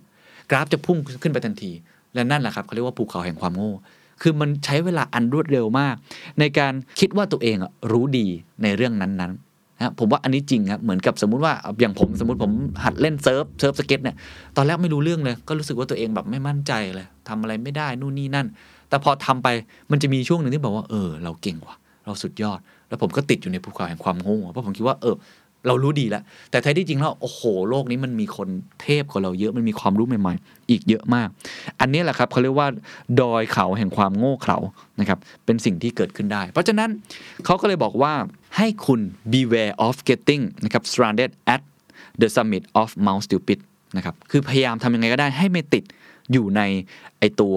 [0.51, 1.71] กราฟจะพุ่งขึ้นไปทันที
[2.15, 3.73] และนั่นแหละครับเขาเรียกว่าภูเขาแห่งความโง่
[4.23, 5.95] คือมันใช้เวลาอันรวดเร็วมาก
[6.39, 7.57] ในการคิดว่าตัวเอง
[7.93, 8.27] รู้ดี
[8.63, 12.53] ในเรื่องนั้นๆนะผมว่าอันนี้จริงครับเหมือนกับสมมุติว่าอย่างผมสมมติผม
[12.85, 14.17] หัดเล่นเซิร์ฟ surf skate เนี่ย
[14.57, 18.47] ตอนแรกไม่รู้เรื่องเลย ก็รู้สึกว่าตัวเองแบบไม่มั่นใจเลยทำอะไรไม่ได้นู่นนี่นั่น
[18.89, 19.49] แต่พอทำไป
[19.91, 22.59] มันจะมีช่วงหนึ่งที่บอกว่าเออ เราเก่งว่ะเราสุดยอด
[22.89, 25.15] แล้วผมก็ติดอยู่ในภูเขาแห่งความโง่เพราะผมคิดว่าเออ
[25.67, 28.49] เรารู้ดีแล้ว แต่แท้ที่จริงแล้วโอ้โหโลกนี้มันมีคน
[28.83, 31.29] เทพกว่าเราเยอะมันมีความรู้ใหม่ๆ อีกเยอะมาก
[31.81, 32.69] อันนี้แหละครับเขาเรียกว่า
[33.21, 34.59] ดอยเขาแห่งความโง่เขลา
[35.01, 36.91] นะครับเป็นสิ่งที่เกิดขึ้นได้ เพราะฉะนั้น
[37.45, 38.13] เขาก็เลยบอกว่า
[38.57, 39.01] ให้คุณ
[39.33, 41.63] beware of getting นะครับ stranded at
[42.21, 43.59] the summit of Mount Stupid
[43.97, 45.85] นะครับคือพยายามทำยังไงก็ได้ให้ไม่ติด
[46.33, 46.61] อยู่ใน
[47.19, 47.57] ไอตัว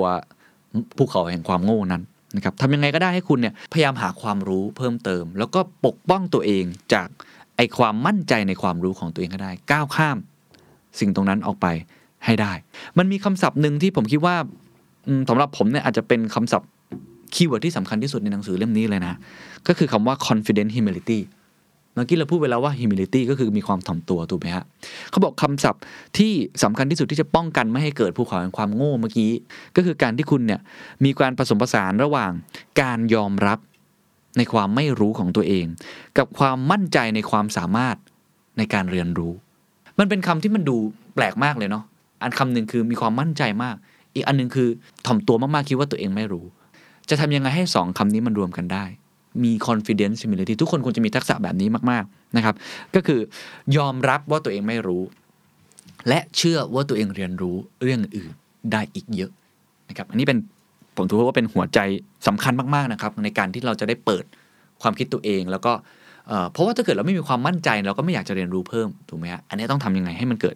[0.97, 2.03] ภูเขาแห่งความโง่นั้น
[2.35, 7.07] นะครับทำยังไงก็ได้ให้คุณเนี่ยพยายามหาความรู้เพิ่มเติม แล้วก็ปกป้องตัวเองจาก
[7.57, 10.17] ไอความมั่นใจในความรู้ของตัวเองก็ได้ ก้าวข้าม
[10.99, 11.67] สิ่งตรงนั้นออกไป
[12.25, 12.53] ให้ได้
[12.97, 14.35] มันมีคำศัพท์หนึ่งที่ผมคิดว่า
[15.07, 16.69] อืมสำหรับผมเนี่ยอาจจะเป็นคำศัพท์
[17.33, 19.13] keyword ที่สำคัญที่สุดในหนังสือเล่มนี้เลยนะ
[19.67, 21.19] ก็คือคำว่า confident humility
[21.93, 24.65] เมื่อกี้เราพูดไปแล้วว่า humility ก็คือมีความถ่อมตัวถูกไหมฮะ
[25.09, 25.81] เขาบอกคำศัพท์
[26.17, 26.31] ที่
[26.63, 29.31] สำคัญที่สุดที่จะป้องกันไม่ให้เกิดภูเขาแห่งความโง่เมื่อกี้
[29.75, 30.61] ก็คือการที่คุณเนี่ย
[31.03, 32.31] มีการผสมผสานระหว่าง
[32.81, 33.59] การยอมรับ
[34.37, 35.65] ในความไม่รู้ของตัวเอง
[36.17, 37.95] กับความมั่นใจในความสามารถ
[38.57, 39.33] ในการเรียนรู้
[39.99, 40.77] มันเป็นคำที่มันดู
[41.15, 41.83] แปลกมากเลยเนาะ
[42.21, 43.75] อันคำหนึ่งคือมีความมั่นใจมาก
[44.15, 44.69] อีกอันหนึ่งคือ
[45.05, 46.45] ถ่อมตัวมากๆคิดว่าตัวเองไม่รู้
[47.09, 48.85] จะทำยังไงให้สองคำนี้มันรวมกันได้
[49.43, 52.55] มี confidence humility ทุกคนควรจะมีทักษะแบบนี้มากๆนะครับ
[52.95, 53.19] ก็คือ
[53.77, 55.03] ยอมรับว่าตัวเองไม่รู้
[56.07, 58.31] และเชื่อว่าตัวเองเรียนรู้เรื่องอื่น
[58.71, 59.31] ได้อีกเยอะ
[59.89, 60.37] นะครับ อันนี้เป็น
[60.97, 61.79] ผมถือว่าเป็นหัวใจ
[62.27, 64.23] สำคัญมากๆนะครับ ในการที่เราจะได้เปิด
[64.81, 65.73] ความคิดตัวเอง แล้วก็
[66.51, 70.55] เพราะว่าถ้าเกิดเราไม่มีความมั่นใจเราก็ไม่อยากจะเรียนรู้เพิ่มถูกไหมฮะอันนี้ต้องทำยังไงให้มันเกิด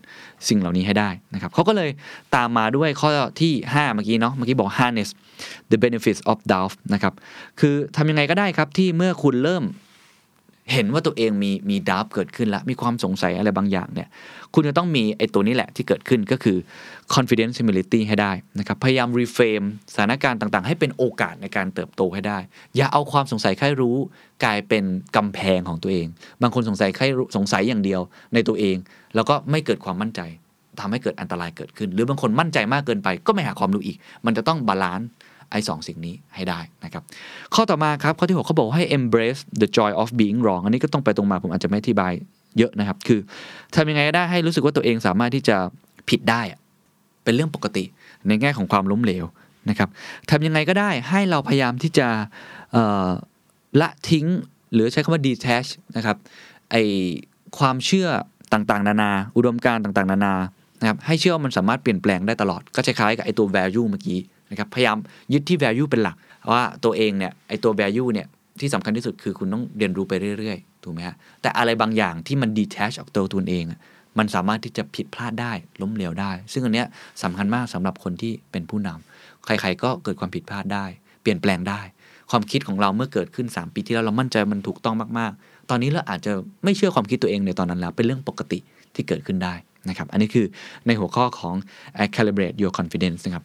[0.50, 1.90] สิ่งเหล่านี้ให้ได้นะครับเขาก็เลย
[2.36, 3.10] ตามมาด้วยข้อ
[3.42, 5.10] ที่ 5 เมื่อกี้เนาะเมื่อกี้บอก harness
[5.72, 7.14] the benefits of doubt นะครับ
[7.60, 9.64] คือทำยังไงก็ได้ครับที่เมื่อคุณเริ่ม
[10.74, 14.08] เห็นว่าตัวเองมีมีดาวเกิดขึ้นแล้วมีความสงสัยอะไรบางอย่างเนี่ย
[14.54, 16.58] คุณจะต้องมีไอ้ตัวนี้แหละที่เกิดขึ้นก็คือ
[17.14, 22.40] confident humility ให้ได้นะครับพยายาม reframe สถานการณ์ต่างๆ ให้เป็นโอกาสในการเติบโตให้ได้
[22.76, 23.98] อย่าเอาความสงสัยใคร่รู้
[24.44, 24.84] กลายเป็น
[25.16, 26.08] กำแพงของตัวเอง
[26.42, 27.04] บางคนสงสัยใคร่
[27.36, 28.02] สงสัยอย่างเดียว
[28.34, 28.78] ในตัวเอง
[29.16, 30.22] แล้วก็ไม่เกิดความมั่นใจ
[30.80, 35.08] ทำให้เกิดอันตรายเกิดขึ้น หรือบางคนมั่นใจมากเกินไปก็ไม่หาความรู้อีก มันจะต้อง balance
[35.52, 37.04] ไอ้สองสิ่งนี้ให้ได้นะครับ
[37.56, 42.12] ข้อต่อมาครับข้อที่ 6เขาบอกให้ embrace the joy of being wrong อันนี้ก็ต้องไปตรงมาผมอาจจะไม่อธิบาย
[42.58, 43.20] เยอะนะครับ คือ
[43.76, 45.58] ทำยังไงก็ได้ให้รู้สึกว่าตัวเองสามารถที่จะ
[46.10, 46.60] ผิดได้อะ
[47.24, 47.84] เป็นเรื่องปกติ
[48.28, 49.26] ในแง่ของความล้มเหลว
[49.70, 49.90] นะครับ
[50.30, 52.08] ทำยังไงก็ได้ให้เราพยายามที่จะ
[53.82, 54.26] ละทิ้ง
[54.74, 56.18] หรือใช้คำว่า detach นะครับ
[56.72, 56.76] ไอ
[57.58, 58.08] ความเชื่อ
[58.54, 60.34] ต่างๆ นานา อุดมการณ์ต่างๆ นานา
[60.80, 64.20] นะครับให้เชื่อว่ามันสามารถเปลี่ยนแปลงได้ตลอด ก็คล้ายๆกับไอตัว value เมื่อกี้
[64.52, 64.98] นะครับพยายาม
[65.34, 66.16] ยึดที่ value เป็นหลัก
[66.52, 68.28] ว่าตัวเองเนี่ยไอตัว value เนี่ย
[68.60, 73.66] ที่สำคัญที่สุดคือคุณต้องเรียนรู้ไปเรื่อยๆถูกไหมฮะแต่อะไรบางอย่างที่มัน detach ออกตัวตัวเอง
[74.18, 76.88] มันสามารถที่จะผิดพลาดได้ล้มเหลวได้ ซึ่งอันเนี้ย
[77.24, 80.86] สำคัญมากสำหรับคนที่เป็นผู้นำใครๆก็เกิดความผิดพลาดได้
[81.22, 81.82] เปลี่ยนแปลงได้
[82.32, 86.32] ความคิดของเราเมื่อเกิดขึ้น 3 ปีที่แล้วเรามั่นใจมันถูกต้องมากๆ ตอนนี้เราอาจจะ
[86.64, 88.60] ไม่เชื่อความคิดตัวเองในตอนนั้นแล้วเป็นเรื่องปกติ
[88.96, 89.54] ที่เกิดขึ้นได้
[89.90, 90.46] นะครับ อันนี้คือ
[90.88, 91.56] ในหัวข้อของ
[92.16, 93.44] calibrate your confidence นะครับ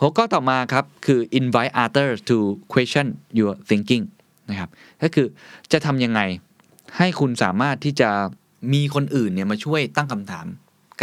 [0.00, 2.36] หัวข้อต่อมาครับ คือ invite others to
[2.72, 3.06] question
[3.38, 4.04] your thinking
[4.50, 4.70] นะครับ
[5.02, 5.26] ก็คือ
[5.72, 6.20] จะทำยังไง
[6.98, 8.10] ให้คุณสามารถที่จะ
[8.72, 10.46] มีคนอื่นเนี่ยมาช่วยตั้งคำถาม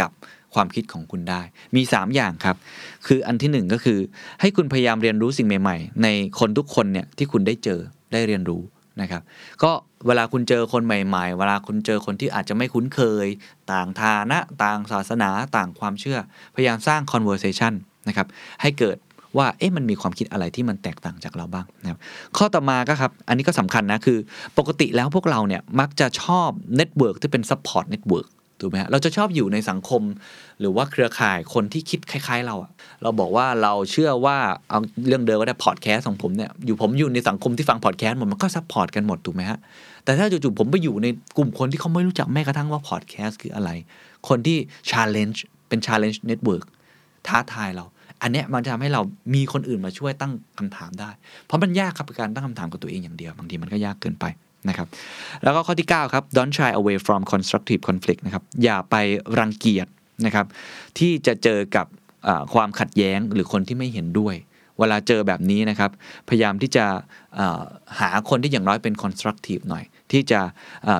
[0.00, 0.10] กับ
[0.54, 1.40] ความคิดของคุณได้
[1.76, 2.56] มี 3 อย่างครับ
[3.06, 3.98] คืออันที่หนึ่งก็คือ
[4.40, 7.80] ให้คุณพยายามเรียนรู้สิ่งใหม่ ๆ ในคนทุกคนเนี่ยที่คุณได้เจอ
[8.12, 8.62] ได้เรียนรู้
[9.00, 9.22] นะครับ
[9.62, 9.70] ก็
[10.06, 13.26] เวลาคุณเจอคนใหม่ ๆ เวลาคุณเจอคนที่อาจจะไม่คุ้นเคย
[13.72, 16.18] ต่างฐานะ ต่างศาสนา ต่างความเชื่อ
[16.54, 17.72] พยายามสร้าง conversation
[18.08, 18.26] นะครับ
[18.62, 18.96] ให้เกิด
[19.38, 21.98] ว่าเอ๊ะมันมีความคิดอะไรที่มันแตกต่างจากเราบ้างนะครับ
[22.36, 24.18] ข้อต่อมาก็ครับอันนี้ก็สำคัญนะคือ
[24.58, 28.28] ปกติแล้วพวกเราเนี่ยมักจะชอบ network ที่เป็น support network
[28.60, 30.02] ถูกไหมฮะเราจะชอบอยู่ในสังคม
[30.60, 32.70] หรือว่าเครือข่ายคนที่คิดคล้าย ๆ เราอะ
[33.02, 34.36] เราบอกว่าเราเชื่อว่า
[34.68, 39.58] เอาเรื่องเดิมก็ได้พอดแคสต์ของผมเนี่ยอยู่ผมอยู่ในสังคมที่ฟังพอดแคสต์หมดมันก็ support กันหมดถูกไหมฮะ
[40.04, 43.70] แต่ถ้าจู่ๆผมไปอยู่ในกลุ่มคนที่เขาไม่รู้จักแม้กระทั่งว่าพอดแคสต์คืออะไร
[44.28, 44.58] คนที่
[44.90, 46.64] challenge เป็น challenge network
[47.26, 47.84] ท้าทายเรา
[48.22, 49.02] อันเนี้ยมันจะทำให้เรา
[49.34, 51.10] มีคนอื่นมาช่วยตั้งคำถามได้
[51.46, 54.24] เพราะมันยากครับการตั้งคำถามกับตัวเองอย่างเดียว บางทีมันก็ยากเกินไป
[54.68, 54.88] นะครับ
[55.44, 58.96] แล้วก็ข้อที่ 9 ครับ don't shy away from constructive conflict นะครับอย่าไป
[59.38, 59.86] รังเกียจ
[60.26, 60.46] นะครับ
[60.98, 61.86] ที่จะเจอกับ
[62.54, 64.34] ความขัดแย้งหรือคนที่ไม่เห็นด้วย
[64.78, 65.90] เวลาเจอแบบนี้นะครับ
[66.28, 66.84] พยายามที่จะ
[68.00, 70.40] หาคนที่อย่างน้อยเป็น constructive หน่อย ที่จะ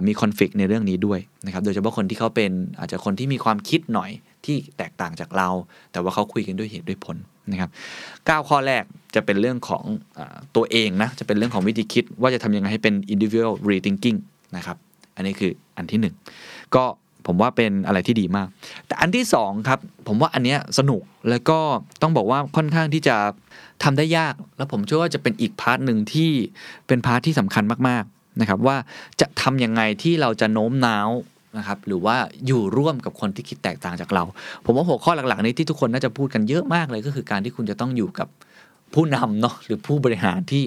[0.07, 4.11] มี conflict ในเรื่องนี้ด้วยนะครับโดยเฉพาะคนที่เขาเป็นอาจจะคนที่มีความคิดหน่อย
[4.45, 5.49] ที่แตกต่างจากเรา
[5.93, 7.17] แต่ว่าเขาคุยกันด้วยเหตุด้วยผล
[7.51, 7.71] นะครับ
[8.09, 9.85] 9ข้อแรกจะเป็นเรื่องของ
[10.19, 10.21] อ
[10.57, 14.19] ตัวเองนะ จะเป็นเรื่องของวิธีคิดว่าจะทำยังไงให้เป็น individual rethinking
[14.57, 14.77] นะครับ
[15.17, 16.15] อันนี้คืออันที่หนึ่ง
[16.75, 16.85] ก็
[17.27, 18.49] ผมว่าเป็นอะไรที่ดีมาก
[18.87, 21.59] แต่อันที่สองครับ ผมว่าอันเนี้ยสนุกแล้วก็
[22.03, 23.17] ต้องบอกว่าค่อนข้างที่จะ
[23.83, 26.31] ทำได้ยาก แล้วผมเชื่อว่าจะเป็นอีก part หนึ่งที่
[26.87, 28.77] เป็น part ที่สำคัญมากๆนะครับว่า
[29.21, 31.09] จะทำยังไงที่เราจะโน้มน้าว
[31.59, 34.25] นะครับหรือว่าอยู่ร่วมกับคนที่คิดแตกต่างจากเรา
[34.65, 38.29] ผมว่าหัวข้อหลักๆนี้ที่ทุกคนน่าจะพูดกันเยอะมากเลยก็คือการที่คุณจะต้องอยู่กับ
[38.95, 40.63] ผู้นำเนาะหรือผู้บริหารที่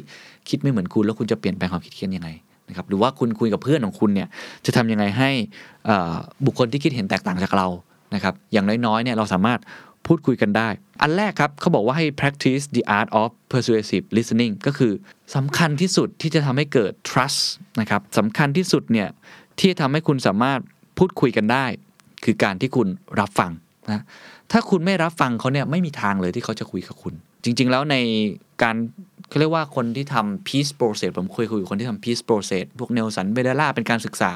[0.50, 2.30] คิดไม่เหมือนคุณแล้วคุณจะเปลี่ยนแปลงความคิดเห็นยังไง
[2.70, 4.28] นะครับหรือว่าคุณคุยกับเพื่อนของคุณเนี่ย
[4.66, 5.30] จะทำยังไงให้
[6.46, 7.68] บุคคลที่คิดเห็นแตกต่างจากเรา
[8.16, 9.60] นะครับอย่างน้อยๆเนี่ยเราสามารถ
[10.08, 10.70] พูดคุยกันได้
[11.02, 14.94] อันแรกครับเขาบอกว่าให้ practice the art of persuasive listening ก็คือ
[15.36, 17.42] สำคัญที่สุดที่จะทำให้เกิด trust
[17.80, 19.10] นะครับสำคัญที่สุดเนี่ย
[19.60, 20.60] ที่จะทำให้คุณสามารถ
[20.98, 21.66] พูดคุยกันได้
[22.26, 22.88] คือการที่คุณ
[23.20, 23.52] รับฟัง
[23.92, 24.04] นะ
[24.52, 27.96] ถ้าคุณไม่รับฟังเขาเนี่ยไม่มีทางเลยที่เขาจะคุยกับคุณ จริง ๆ แล้วใน
[28.64, 28.76] การ
[29.30, 34.32] เขาเรียกว่าคนที่ทำ peace process ผมเคยคุยกับคนที่ทำ peace process พวกเนลสันเบเดล่าเป็นการศึกษา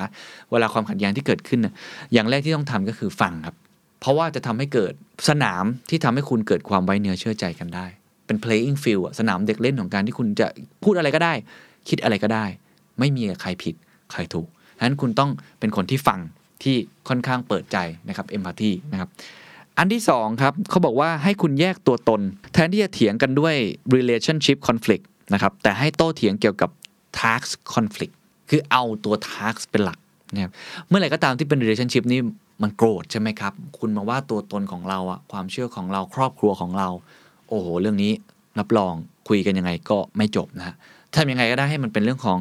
[0.52, 1.74] เวลาความขัดแย้งที่เกิดขึ้นน่ะ
[2.13, 3.56] อย่างแรกที่ต้องทำก็คือฟังครับ
[4.00, 4.93] เพราะว่าจะทำให้เกิด
[5.30, 7.86] สนามที่ทำให้คุณเกิดความไว้เนื้อเชื่อใจกันได้
[8.26, 10.48] เป็น playing field สนามเด็กเล่นของการที่คุณจะ
[10.84, 11.34] พูดอะไรก็ได้
[11.89, 12.46] คิดอะไรก็ได้
[13.00, 13.76] ไม่มีใครผิด
[14.12, 16.20] ใครถูกฉะนั้นคุณต้องเป็นคนที่ฟัง
[16.63, 16.76] ที่
[17.08, 19.10] ค่อนข้างเปิดใจนะครับ empathy นะครับ
[19.78, 22.22] อันที่สองครับเขาบอกว่าให้คุณแยกตัวตน
[22.54, 23.56] แทนที่จะเถียงกันด้วย
[23.96, 26.70] relationship conflict นะครับแต่ให้โต้เถียงเกี่ยวกับ
[27.20, 28.13] task conflict
[28.50, 29.98] คือเอาตัว task เป็นหลัก
[30.34, 30.52] นะครับ
[30.88, 32.22] เมื่อไหร่ก็ตามที่เป็น relationship นี่
[32.62, 36.89] มันโกรธใช่ไหมครับ คุณมาว่าตัวตนของเราอะความเชื่อของเราครอบครัวของเรา
[37.50, 38.12] โอ้โห เรื่องนี้
[38.60, 38.93] รับรอง
[39.28, 40.76] คุยกันยังไงก็ไม่จบนะฮะ
[41.15, 42.38] ทำยังไงก็ได้ให้มันเป็นเรื่องของ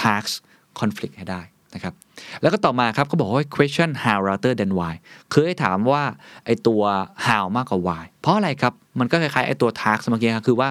[0.00, 0.30] task
[0.78, 1.40] conflict ให้ได้
[1.74, 1.94] นะครับ
[2.42, 4.94] แล้วก็ต่อมาครับเขาบอกว่า question how rather than why
[5.32, 6.02] คือให้ถามว่า
[6.44, 6.82] ไอตัว
[7.26, 10.68] how มากกว่า why เพราะอะไรครับ มันก็คล้ายๆไอตัว task เมื่อกี้ครับคือว่า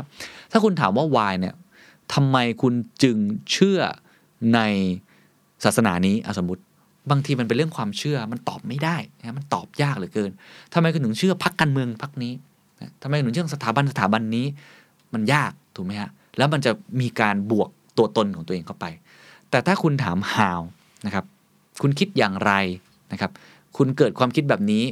[0.51, 1.55] ถ้าคุณถามว่า why เนี่ย
[2.13, 3.17] ทำไมคุณจึง
[3.51, 3.79] เชื่อ
[4.55, 4.59] ใน
[5.63, 6.61] ศาสนานี้สมมติ
[7.11, 10.31] บางทีมันเป็นเรื่องความเชื่อมันตอบไม่ได้นะมันตอบยากเหลือเกิน
[10.73, 12.33] ทำไมคุณถึงเชื่อพักการเมืองพักนี้
[12.81, 14.45] นะทำไมคุณถึงเชื่อสถาบันสถาบันนี้
[15.13, 18.85] มันยากถูกไหมฮะแล้วมันจะมีการบวกตัวตนของตัวเองเข้าไป
[19.49, 20.59] แต่ถ้าคุณถาม how
[21.05, 21.25] นะครับ
[21.81, 22.51] คุณคิดอย่างไร
[23.11, 23.31] นะครับ
[23.77, 24.83] คุณเกิดความคิดแบบนี้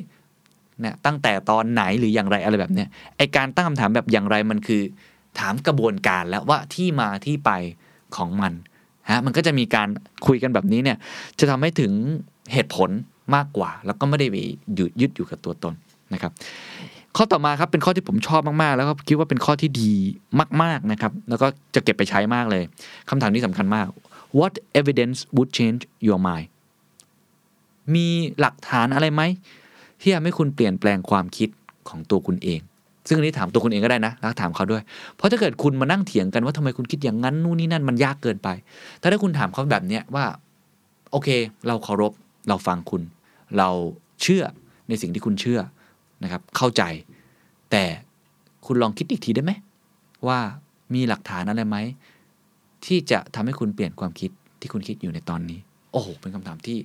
[0.82, 4.82] เนี่ยตั้งแต่ตอนไหนหรืออย่างไรอะไรแบบเนี้ยไอการตั้งคำถามแบบอย่างไรมันคือ
[5.40, 7.52] ถามกระบวนการแล้วว่าที่มาที่ไป
[8.16, 8.54] ของมัน
[9.10, 9.88] ฮะมันก็จะมีการ
[10.28, 10.98] คุยกันแบบนี้เนี่ย
[11.40, 11.92] จะทำให้ถึง
[12.54, 12.90] เหตุผล
[13.36, 14.36] มากกว่า แล้วก็ไม่ได้ไป
[14.78, 15.74] ยึดยึดอยู่กับตัวตน
[16.14, 16.32] นะครับ
[17.18, 19.94] ข้อต่อมาครับเป็นข้อที่ผมชอบมากๆ แล้วก็คิดว่าเป็นข้อที่ดี
[20.64, 22.64] มาก ๆนะครับ แล้วก็จะเก็บไปใช้มากเลย
[23.10, 23.86] คำถามนี้สำคัญมาก
[24.40, 26.48] What evidence would change your mind
[27.96, 28.08] มี
[28.40, 29.22] หลักฐานอะไรไหม
[30.02, 31.50] ที่ทำให้คุณเปลี่ยนแปลงความคิด
[31.90, 32.60] ของตัวคุณเอง
[33.08, 34.82] ซึ่งอันนี้ถามตัวคุณเองก็ได้นะแล้วถามเขาด้วย
[35.16, 38.50] เพราะถ้าเกิดคุณมานั่งเถียงกันว่าทำไมคุณคิดอย่างนั้นนู่นนี่นั่นมันยากเกินไป
[39.00, 40.26] แต่ถ้าคุณถามเขาแบบเนี้ยว่า
[41.12, 41.30] โอเค
[41.68, 42.14] เราเคารพ
[42.50, 43.02] เราฟังคุณ
[43.58, 43.70] เรา
[44.22, 44.44] เชื่อ
[44.88, 45.60] ในสิ่งที่คุณเชื่อ
[46.24, 46.84] นะครับ เข้าใจ
[47.72, 47.84] แต่
[48.66, 49.52] คุณลองคิดอีกทีได้ไหม
[50.28, 50.40] ว่า
[50.94, 51.78] มีหลักฐานอะไรไหม
[52.86, 55.60] ที่จะทำให้คุณเปลี่ยนความคิดที่คุณคิดอยู่ในตอนนี้
[55.92, 56.78] โอ้โห เป็นคำถามที่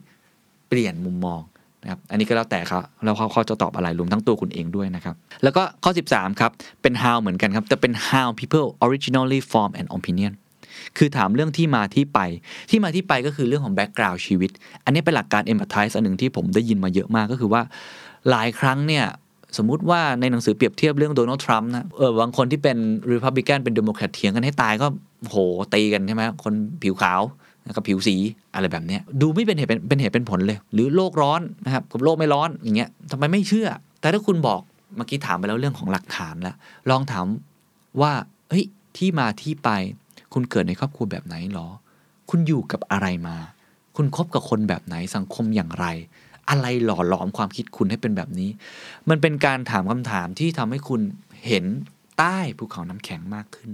[0.69, 1.41] เปลี่ยนมุมมอง
[1.83, 6.51] นะครับ อันนี้ก็แล้วแต่เขาแล้วเขาเขาจะตอบอะไรรวมทั้งตัวคุณเองด้วยนะครับ แล้วก็ข้อ 13 ครับ
[6.83, 10.33] เป็น how เหมือนกันครับ แต่เป็น how people originally form an opinion
[10.97, 12.21] คือถามเรื่องที่มาที่ไป
[12.71, 14.51] ที่มาที่ไปก็คือเรื่องของ background ชีวิต
[14.85, 17.63] อันนี้เป็นหลักการ empathize อันหนึ่งที่ผมได้ยินมาเยอะมากก็คือว่า
[18.31, 19.05] หลายครั้งเนี่ย
[19.57, 22.77] สมมุติว่าในหนังสือเปรียบเทียบเรื่องโดนัลด์ทรัมป์นะ เออบางคนที่เป็น
[23.13, 24.87] รีพับลิกันเป็นเดโมแครตเถียงกันให้ตายก็
[25.25, 25.37] โห
[25.75, 27.23] ตีกันใช่ไหมคนผิวขาว
[27.77, 28.17] กับผิวสี
[28.55, 33.69] อะไรแบบนี้ดูไม่เป็นเหตุเป็นเป็นเหตุเป็นผลเลย หรือโลกร้อนนะครับกับโลกไม่ร้อนอย่างเงี้ยทำไมไม่เชื่อ
[34.01, 34.61] แต่ถ้าคุณบอก
[34.97, 36.57] เมื่อกี้ถามไปแล้วเรื่องของหลักฐานแล้ว
[36.91, 37.27] ลองถาม
[38.01, 38.13] ว่า
[38.51, 38.65] เฮ้ย
[38.97, 39.71] ที่มาที่ไป
[40.33, 41.69] คุณเกิดในครอบครัวแบบไหนหรอ
[42.31, 43.37] คุณอยู่กับอะไรมา
[43.97, 45.87] คุณคบกับคนแบบไหนสังคมอย่างไร
[46.51, 48.51] อะไรหล่อหลอมความคิดคุณให้เป็นแบบนี้
[49.09, 51.01] มันเป็นการถามคำถามที่ทำให้คุณ
[51.47, 51.65] เห็น
[52.19, 53.71] ใต้ภูเขาน้ำแข็งมากขึ้น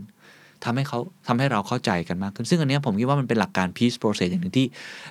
[0.65, 4.67] ทำให้เขาทำให้เราเข้าใจกันมากขึ้น ซึ่งอันนี้ผมคิดว่ามันเป็นหลักการ peace process อย่างหนึ่งที่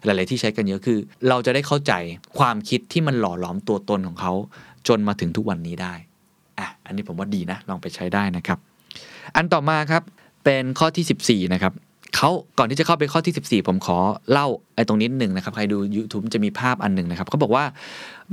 [0.06, 0.98] หลาย ๆ ที่ใช้กันเยอะคือ
[1.30, 1.94] เราจะได้เข้าใจ
[2.38, 4.34] ความคิดที่มันหล่อหลอมตัวตนของเขา
[4.88, 5.94] จนมาถึงทุกวันนี้ได้
[6.60, 8.60] อะอันนี้ผมว่าดีนะ ลองไปใช้ได้นะครับ
[9.36, 10.04] อันต่อมาครับ
[10.44, 11.74] เป็นข้อที่ 14 นะครับ
[12.15, 13.97] เขาก่อนที่จะเข้าไปข้อที่ 14 ผมขอ
[14.32, 17.65] เล่าไอ้ตรงนี้หนึ่งนะครับ ใครดู YouTube จะมีภาพอันหนึ่งนะครับเขาบอกว่า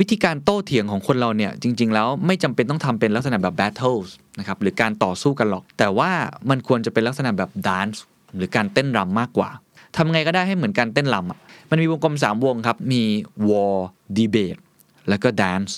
[0.01, 6.11] วิธีการโต้เถียงของคนเราเนี่ย จริง ๆ แล้วไม่จำเป็นต้องทำเป็นลักษณะแบบ battles นะครับหรือการต่อสู้กันหรอก แต่ว่า
[6.51, 7.99] มันควรจะเป็นลักษณะแบบ dance
[8.37, 9.51] หรือการเต้นรำมากกว่า
[9.97, 11.39] ทำไงก็ได้ให้เหมือนการเต้นรำอะ
[11.71, 13.03] มันมีวงกลม 3 วงครับ มี
[13.49, 13.77] war
[14.19, 14.61] debate
[15.09, 15.73] แล้วก็ dance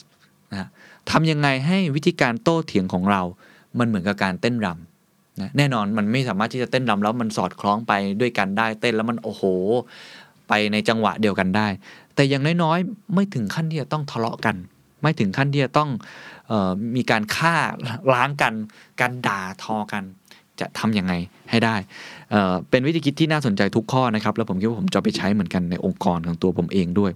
[0.52, 0.68] นะ
[1.10, 3.22] ทำยังไงให้วิธีการโต้เถียงของเรา
[3.78, 4.89] มันเหมือนกับการเต้นรำ
[5.42, 9.42] นะแน่นอนมันไม่สามารถที่จะเต้นรำแล้วมันสอดคล้องไปด้วยกันได้เต้นแล้วมันโอ้โห
[10.48, 11.68] ไปในจังหวะเดียวกันได้
[12.14, 14.56] แต่อย่างน้อยๆ ไม่ถึงขั้นที่จะต้องทะเลาะกัน
[15.02, 15.90] ไม่ถึงขั้นที่จะต้อง
[16.50, 17.54] ออมีการฆ่า
[18.14, 18.54] ล้างกัน
[19.00, 20.04] การด่าทอกัน
[20.60, 21.12] จะทำยังไง
[21.50, 21.76] ให้ได้
[22.30, 27.10] เเป็นวิธีคิดที่น่าสนใจทุกข้อนะครับ แล้วผมคิดว่าผมจะไปใช้เหมือนกันในองค์กรของตัวผมเองด้วย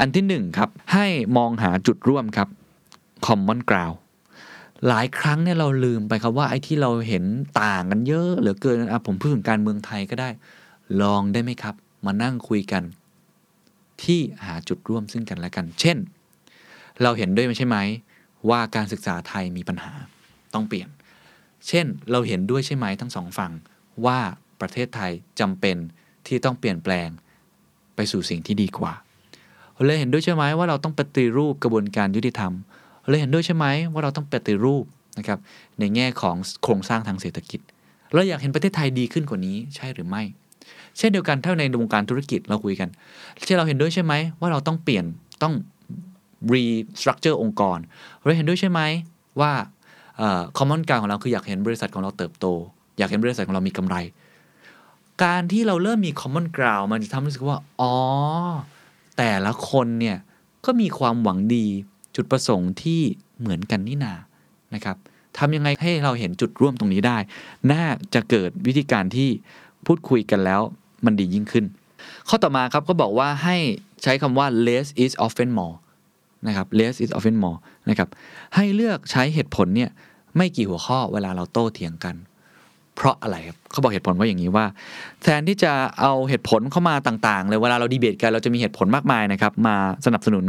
[0.00, 2.48] อันที่หนึ่งครับให้มองหาจุดร่วมครับ
[3.26, 3.96] common ground
[4.88, 7.24] หลายครั้งเนี่ยเราลืมไปครับว่าไอ้ที่เราเห็น
[7.62, 10.28] ต่างกันเยอะเหลือเกินอะผมพูดถึงการเมืองไทยก็ได้
[11.02, 11.74] ลองได้ไหมครับ
[12.06, 12.82] มานั่งคุยกัน
[14.02, 15.98] ที่หาจุดร่วมซึ่งกันและกัน เช่น
[17.02, 17.76] เราเห็นด้วยไม่ใช่ไหม
[18.50, 19.92] ว่าการศึกษาไทยมีปัญหา
[20.54, 20.88] ต้องเปลี่ยน
[21.68, 23.52] เช่น เราเห็นด้วยใช่ไหมทั้งสองฝั่ง
[24.06, 24.18] ว่า
[24.60, 25.76] ประเทศไทยจำเป็น
[26.26, 27.08] ที่ต้องเปลี่ยนแปลง
[27.96, 28.92] ไปสู่สิ่งที่ดีกว่า
[29.86, 32.52] เราเห็นด้วยใช่ไหมว่าเราต้องปฏิรูปกระบวนการยุติธรรม
[33.10, 34.84] เราเห็นด้วยใช่ไหมว่าเราต้องปฏิรูป
[35.18, 35.38] นะครับ
[35.80, 37.60] ในแง่ของโครงสร้างทางเศรษฐกิจ
[38.12, 40.22] เราอยากเห็นประเทศไทยดีขึ้นกว่านี้ใช่หรือไม่
[40.98, 42.88] เช่นเดียวกันถ้าในวงการธุรกิจเราคุยกัน
[43.46, 45.04] เช่นเราเห็นด้วยใช่ไหมว่าเราต้องเปลี่ยน
[45.42, 45.54] ต้อง
[46.52, 47.78] restructure องค์กร
[48.24, 48.80] เราเห็นด้วยใช่ไหม
[49.40, 49.52] ว่า
[50.18, 52.46] เอ่อ common การของเราคืออยากเห็นบริษัทของเราเติบโต
[52.98, 53.96] อยากเห็นบริษัทของเรามีกำไร
[55.22, 57.94] การที่เราเริ่มมี common ground มันจะทำให้รู้สึกว่า อ๋อ
[59.18, 60.16] แต่ละคนเนี่ย
[60.64, 61.66] ก็มีความหวังดี
[62.16, 63.00] จุดประสงค์ที่
[63.40, 64.14] เหมือนกันนี่นา
[64.74, 64.96] นะครับ
[65.38, 67.18] ทำยังไงให้เราเห็นจุดร่วมตรงนี้ได้
[67.72, 69.28] น่าจะเกิดวิธีการที่
[69.86, 70.60] พูดคุยกันแล้ว
[71.04, 71.64] มันดียิ่งขึ้น
[72.28, 73.56] ข้อต่อมาครับก็บอกว่าให้
[74.02, 75.76] ใช้คำว่า less is often more
[76.46, 78.08] นะครับ less is often more นะครับ
[78.54, 79.90] ให้เลือกใช้เหตุผลเนี่ย
[80.36, 82.14] ไม่กี่หัวข้อเวลาเราโต้เถียงกัน
[82.96, 84.66] เพราะอะไรครับเขาบอกเหตุผลว่าอย่างนี้ว่า
[85.22, 89.76] แทนที่จะเอาเหตุผลเข้ามาต่างๆ เลยเวลาเราดีเบตกันเราจะมีเหตุผลมากมายนะครับ มา
[90.06, 90.44] สนับสนุน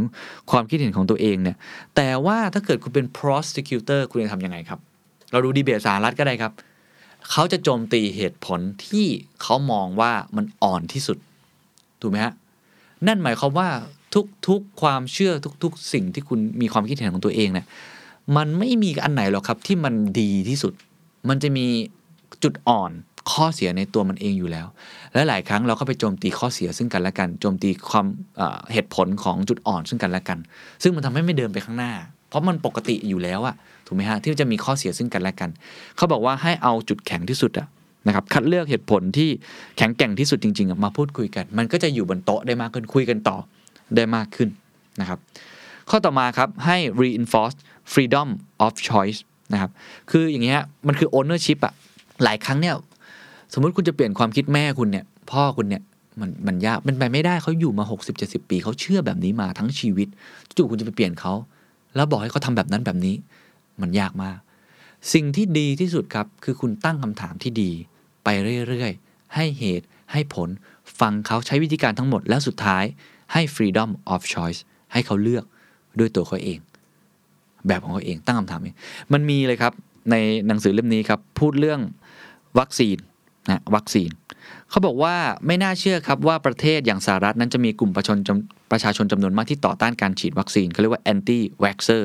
[0.51, 1.58] ความคิดเห็นของตัวเองเนี่ย
[1.95, 4.80] แต่ว่าถ้าเกิดคุณเป็น prosecutor คุณจะทำยังไงครับ
[5.32, 6.51] เราดูดีเบตสหรัฐก็ได้ครับ
[7.30, 9.06] เขาจะโจมตีเหตุผลที่
[9.41, 11.17] เขามองว่ามันอ่อนที่สุด
[12.01, 12.34] ถูกไหมฮะ
[13.08, 13.69] นั่นหมายความว่า
[14.47, 17.65] ทุกๆความเชื่อทุก ๆ สิ่งที่คุณมีความคิดเห็นของตัวเองเนี่ย
[18.38, 20.73] มันไม่มีอันไหนหรอกครับที่มันดีที่สุด
[21.30, 21.65] มันจะมี
[22.44, 22.91] จุดอ่อน
[23.32, 24.67] ข้อเสียในตัวมันเองอยู่แล้ว
[25.13, 28.06] และหลายครั้งเราก็ไปโจมตีข้อเสียซึ่งกันและกัน โจมตีความ
[28.38, 30.39] เเหตุผลของจุดอ่อนซึ่งกันและกัน
[30.84, 31.94] ซึ่งมันทำให้ไม่เดินไปข้างหน้า
[32.30, 35.50] เพราะมันปกติอยู่แล้วอะถูกไหมฮะที่จะมีข้อเสียซึ่งกันและกัน
[35.98, 37.67] เขาบอกว่าให้เอาจุดแข็งที่สุดอะ
[38.08, 39.30] นะครับคัดเลือกเหตุผลที่
[39.78, 43.38] แข็งแกร่งที่สุดจริงๆอะมาพูดคุยกัน มันก็จะอยู่บนโต๊ะได้มากขึ้นคุยกันต่อ
[43.96, 44.50] ได้มากขึ้น
[45.02, 45.20] นะครับ
[45.89, 47.58] ข้อต่อมาครับให้ reinforce
[47.94, 48.28] freedom
[48.65, 49.20] of choice
[49.54, 49.72] นะครับ
[50.12, 51.74] คืออย่างเงี้ยมันคือ ownership อะ
[52.23, 52.75] หลายครั้งเนี่ย
[53.53, 55.84] สมมติคุณจะเปลี่ยนความคิดแม่คุณเนี่ย พ่อคุณเนี่ย
[56.19, 57.86] มันมันยากมันไปไม่ได้เขาอยู่มา
[58.17, 60.07] 60-70ปีเขาเชื่อแบบนี้มาทั้งชีวิต
[60.55, 61.34] จู่คุณจะไปเปลี่ยนเขา
[61.95, 63.15] แล้วบอกให้เขาทำแบบนั้นแบบนี้
[63.81, 64.38] มันยากมาก
[65.13, 67.71] สิ่งที่ดีที่สุดครับ คือคุณตั้งคำถามที่ดี
[68.23, 68.27] ไป
[68.67, 70.49] เรื่อยๆ ให้เหตุให้ผล
[70.99, 72.84] ฟังเขาใช้วิธีการทั้งหมดแล้วสุดท้าย
[73.34, 74.60] ให้ freedom of choice
[74.93, 75.45] ให้เขาเลือก
[75.99, 76.60] ด้วยตัวเขาเอง
[77.67, 78.75] แบบของเขาเองตั้งคำถามเอง
[79.13, 79.73] มันมีเลยครับ
[80.12, 80.15] ใน
[80.47, 81.79] หนังสือเล่มนี้ครับ พูดเรื่อง
[82.60, 82.98] วัคซีน
[83.50, 84.10] นะวัคซีน
[84.70, 85.16] เขาบอกว่า
[85.48, 92.04] ไม่น่าเชื่อครับว่าประเทศอย่างสหรัฐนั้นจะมีกลุ่มประชาชนจำประชาชนจำนวนมากที่ต่อต้านการฉีดวัคซีนเขาเรียกว่า anti vaxxer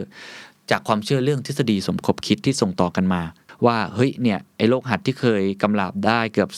[0.70, 3.22] จากความเชื่อเรื่องทฤษฎีสมคบคิดที่ส่งต่อกันมา
[3.66, 6.50] ว่าเฮ้ยเนี่ยไอ้โรคหัดที่เคยกำลาบได้เกือบ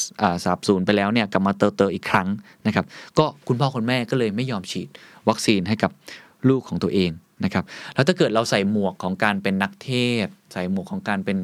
[0.44, 2.28] สาบสูญไปแล้วเนี่ยกลับมาเติเตออีกครั้ง
[2.66, 2.84] นะครับ
[3.18, 4.88] ก็คุณพ่อคุณแม่ก็เลยไม่ยอมฉีด
[5.28, 5.90] วัคซีนให้กับ
[6.48, 7.10] ลูกของตัวเอง
[7.44, 9.90] นะครับแล้วถ้าเกิดเราใส่หมวกของการเป็นนักเท
[10.24, 11.38] ศ ใส่หมวกของการเป็น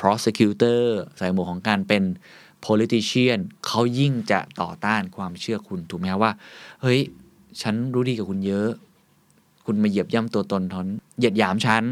[0.00, 0.82] prosecutor
[1.16, 2.02] ใส่หมวกของการเป็น
[2.66, 6.32] politician เขายิ่งจะต่อต้านความเชื่อคุณถูกไหมครับว่า
[6.82, 7.00] เฮ้ย
[7.62, 8.70] ฉันรู้ดีกับคุณเยอะ
[9.66, 10.86] คุณมาเหยียบย่ำตัวตนทน
[11.18, 11.84] เหยียดหยามฉัน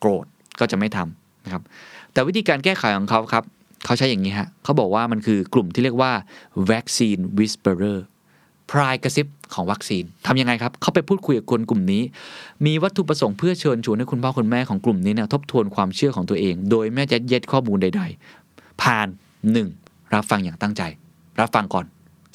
[0.00, 0.26] โกรธ
[0.58, 1.62] ก็จะไม่ทำนะครับ
[2.12, 3.44] แต่วิธีการแก้ไขของเขาครับ
[3.84, 6.12] เขาใช้อย่างนี้ฮะเขาบอกว่ามันคือกลุ่มที่เรียกว่า
[6.70, 7.98] vaccine whisperer
[8.72, 12.02] พรายกระซิบของวัคซีนทำยังไงครับ เขาไปพูดคุยกับคนกลุ่มนี้
[12.66, 18.02] มีวัตถุประสงค์เพื่อเชิญชวนให้คุณพ่อคุณแม่ของกลุ่มนี้เนี่ยทบทวนความเชื่อของตัวเอง โดยไม่ยัดเย็ดข้อมูลใด
[18.40, 19.08] ๆ ผ่าน
[19.62, 20.14] 1.
[20.14, 20.82] รับฟังอย่างตั้งใจ
[21.40, 21.86] รับฟังก่อน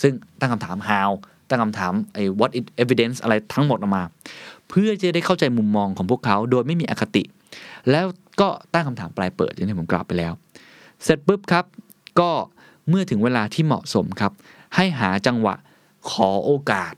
[0.02, 1.12] ซึ่งตั้งคำถาม how
[1.50, 4.04] ตั้งคำถามไอ้ what is evidence อะไรทั้งหมดออกมา
[4.70, 7.24] เพื่อจะได้เข้าใจมุมมองของพวกเขาโดยไม่มีอคติ
[7.92, 8.06] แล้ว
[8.42, 10.34] ก็ตั้งคำถามปลายเปิดอย่างที่ผมกล่าวไปแล้ว
[11.04, 11.66] เสร็จปุ๊บครับ
[12.20, 12.30] ก็
[12.90, 14.32] เมื่อถึงเวลาที่เหมาะสมครับ
[14.76, 15.56] ให้หาจังหวะ
[16.12, 16.94] ขอโอกาส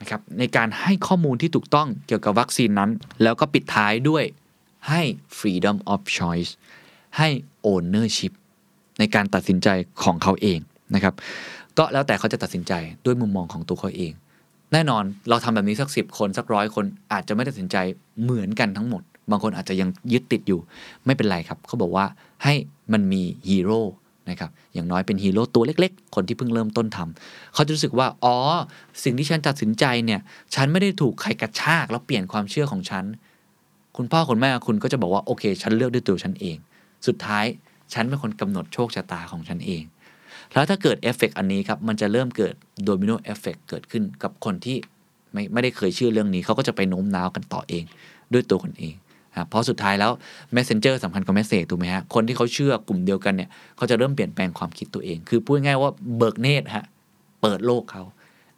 [0.00, 2.90] นะครับในการให้ข้อมูลที่ถูกต้องเกี่ยวกับวัคซีนนั้น
[3.22, 4.24] แล้วก็ปิดท้ายด้วย
[4.88, 5.02] ให้
[5.38, 6.50] freedom of choice
[7.18, 7.28] ให้
[7.72, 8.32] ownership
[8.98, 9.68] ในการตัดสินใจ
[10.02, 10.58] ของเขาเอง
[10.94, 11.14] นะครับ
[11.78, 12.72] ก็แล้วแต่เขาจะตัดสินใจ
[13.04, 14.12] ด้วยมุมมองของตัวเขาเอง
[14.72, 17.76] แน่นอนเราทำแบบนี้สักสิบคนสักร้อยคนอาจจะไม่ตัดสินใจ
[18.22, 20.60] เหมือนกันทั้งหมด บางคนอาจจะยังยึดติดอยู่
[21.06, 22.06] ไม่เป็นไรครับ เขาบอกว่า
[22.44, 22.54] ให้
[22.92, 23.80] มันมีฮีโร่
[24.30, 28.36] นะครับอย่างน้อยเป็นฮีโร่ตัวเล็ก ๆ คนที่เพิ่งเริ่มต้นทำเขาจะรู้สึกว่า อ๋อ
[29.04, 30.20] สิ่งที่ฉันตัดสินใจเนี่ย
[30.54, 33.04] ฉันไม่ได้ถูกใครกระชากแล้วเปลี่ยนความเชื่อของฉัน
[33.96, 36.56] คุณพ่อคุณแม่คุณก็จะบอกว่า โอเค ฉันเลือกด้วยตัวฉันเอง
[37.06, 37.44] สุดท้าย
[37.92, 39.82] ฉันเป็นคนกำหนดโชคชะตาของฉันเอง
[40.52, 42.54] แล้วถ้าเกิดเอฟเฟกอันนี้ครับ มันจะเริ่มเกิด
[42.84, 44.76] domino effect เกิดขึ้นกับคนที่
[45.32, 47.84] ไม่ไม่ได้เคยเชื่อเรื่องนี้ เขาก็จะไปโน้มน้าวกันต่อเอง
[48.32, 48.94] ด้วยตัวคนเอง
[49.48, 50.10] เพราะสุดท้ายแล้ว
[50.56, 56.84] messenger สำคัญกว่า message ถูกไหมฮะ คนที่เขาเชื่อกลุ่มเดียวกันเนี่ยเขาจะเริ่มเปลี่ยนแปลงความคิดตัวเอง คือพูดง่ายว่าเบิกเนตรฮะ
[57.42, 58.02] เปิดโลกเขา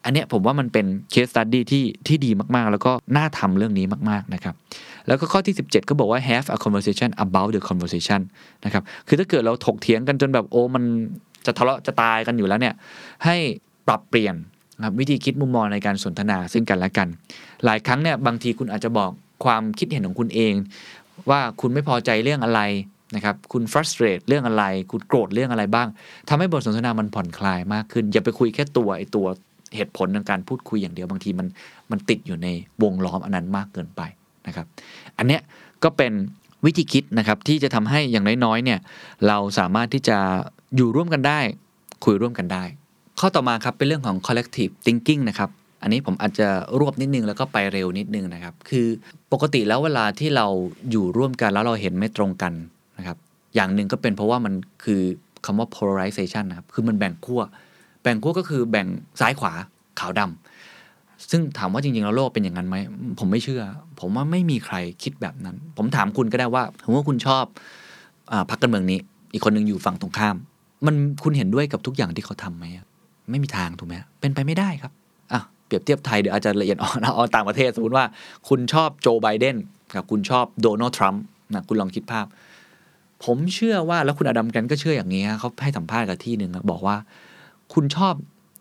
[0.05, 4.55] อันเนี้ยผมว่ามันเป็น case study ที่ที่ดีมากๆ แล้วก็น่าทำเรื่องนี้มากๆนะครับ
[5.07, 8.21] แล้วก็ข้อที่ 17 ก็บอกว่า have a conversation about the conversation
[8.65, 10.85] นะครับ คือถ้าเกิดเราถกเถียงกันจนแบบโอ้มัน
[11.47, 12.75] จะทะเลาะจะตายกันอยู่แล้วเนี่ย
[13.25, 13.37] ให้
[13.89, 14.35] ปรับเปลี่ยน
[14.79, 17.09] นะครับวิธีคิดมุมมองในการสนทนาซึ่งกันและกัน
[17.65, 19.11] หลายครั้งเนี่ยบางทีคุณอาจจะบอก
[19.45, 20.55] ความคิดเห็นของคุณเอง
[21.31, 22.61] ว่าคุณไม่พอใจเรื่องอะไร
[23.15, 25.89] นะครับ คุณ frustrate เรื่องอะไร คุณโกรธเรื่องอะไรบ้าง
[26.29, 29.27] ทำให้บทสนทนามันผ่อนคลายมากขึ้น อย่าไปคุยแค่ตัวไอตัว
[29.77, 31.47] เหตุผลในการพูดคุยอย่างเดียวบางทีมัน
[31.91, 32.49] มันติดอยู่ใน
[32.83, 34.03] วงล้อมอันนั้นมากเกินไป
[34.47, 34.67] นะครับ
[35.19, 35.41] อันเนี้ย
[35.85, 36.13] ก็เป็น
[36.65, 38.79] วิธีคิดนะครับที่จะทำให้อย่างน้อยๆเนี่ย
[39.27, 40.19] เราสามารถที่จะ
[40.77, 41.41] อยู่ร่วมกันได้
[42.05, 42.65] คุยร่วมกันได้
[43.21, 45.51] ข้อต่อมาครับเป็นเรื่องของ collective thinking นะครับ
[45.87, 46.49] อันนี้ผมอาจจะ
[46.81, 48.87] รวบนิดนึงแล้วก็ไปเร็วนิดนึงนะครับ คือ
[49.33, 50.47] ปกติแล้วเวลาที่เรา
[50.91, 52.53] อยู่ร่วมกันแล้วเราเห็นไม่ตรงกัน
[52.99, 53.17] นะครับ
[53.55, 55.01] อย่างหนึ่งก็เป็นเพราะว่ามันคือ
[55.45, 57.43] คำว่า polarization นะครับ คือมันแบ่งขั้ว
[58.03, 58.87] แบ่งขั้วก็คือแบ่ง
[59.21, 59.53] ซ้ายขวา
[60.01, 62.77] ขาวดำซึ่งถามว่าจริงๆแล้วโลกเป็นอย่างนั้นไหม
[63.19, 63.63] ผมไม่เชื่อ
[64.01, 67.45] ผมว่าไม่มีใครคิดแบบนั้น ผมถามคุณก็ได้ว่าผมว่าคุณชอบ
[68.31, 68.99] อาพรรคการเมืองนี้
[69.33, 70.37] อีกคนหนึ่งอยู่ฝั่งตรงข้าม
[70.87, 72.65] มันคุณเห็นด้วยกับทุกอย่างที่เขาทำไหม
[73.31, 74.93] ไม่มีทางถูกไหมเป็นไปไม่ได้ครับ
[75.67, 78.05] เปรียบเทียบไทยเดี๋ยวอาจจะละเอียดอ่อนเอาต่างประเทศสมมติว่า
[78.49, 79.57] คุณชอบโจไบเดน
[79.95, 81.23] กับคุณชอบโดนัลด์ทรัมป์
[81.55, 82.27] นะคุณลองคิดภาพ
[83.25, 86.97] ผมเชื่อว่าแล้วคุณอดัมกันก็เชื่ออย่างนี้เขาให้สัมภาษณ์กับที่หนึ่งบอกว่า
[87.75, 88.15] คุณชอบ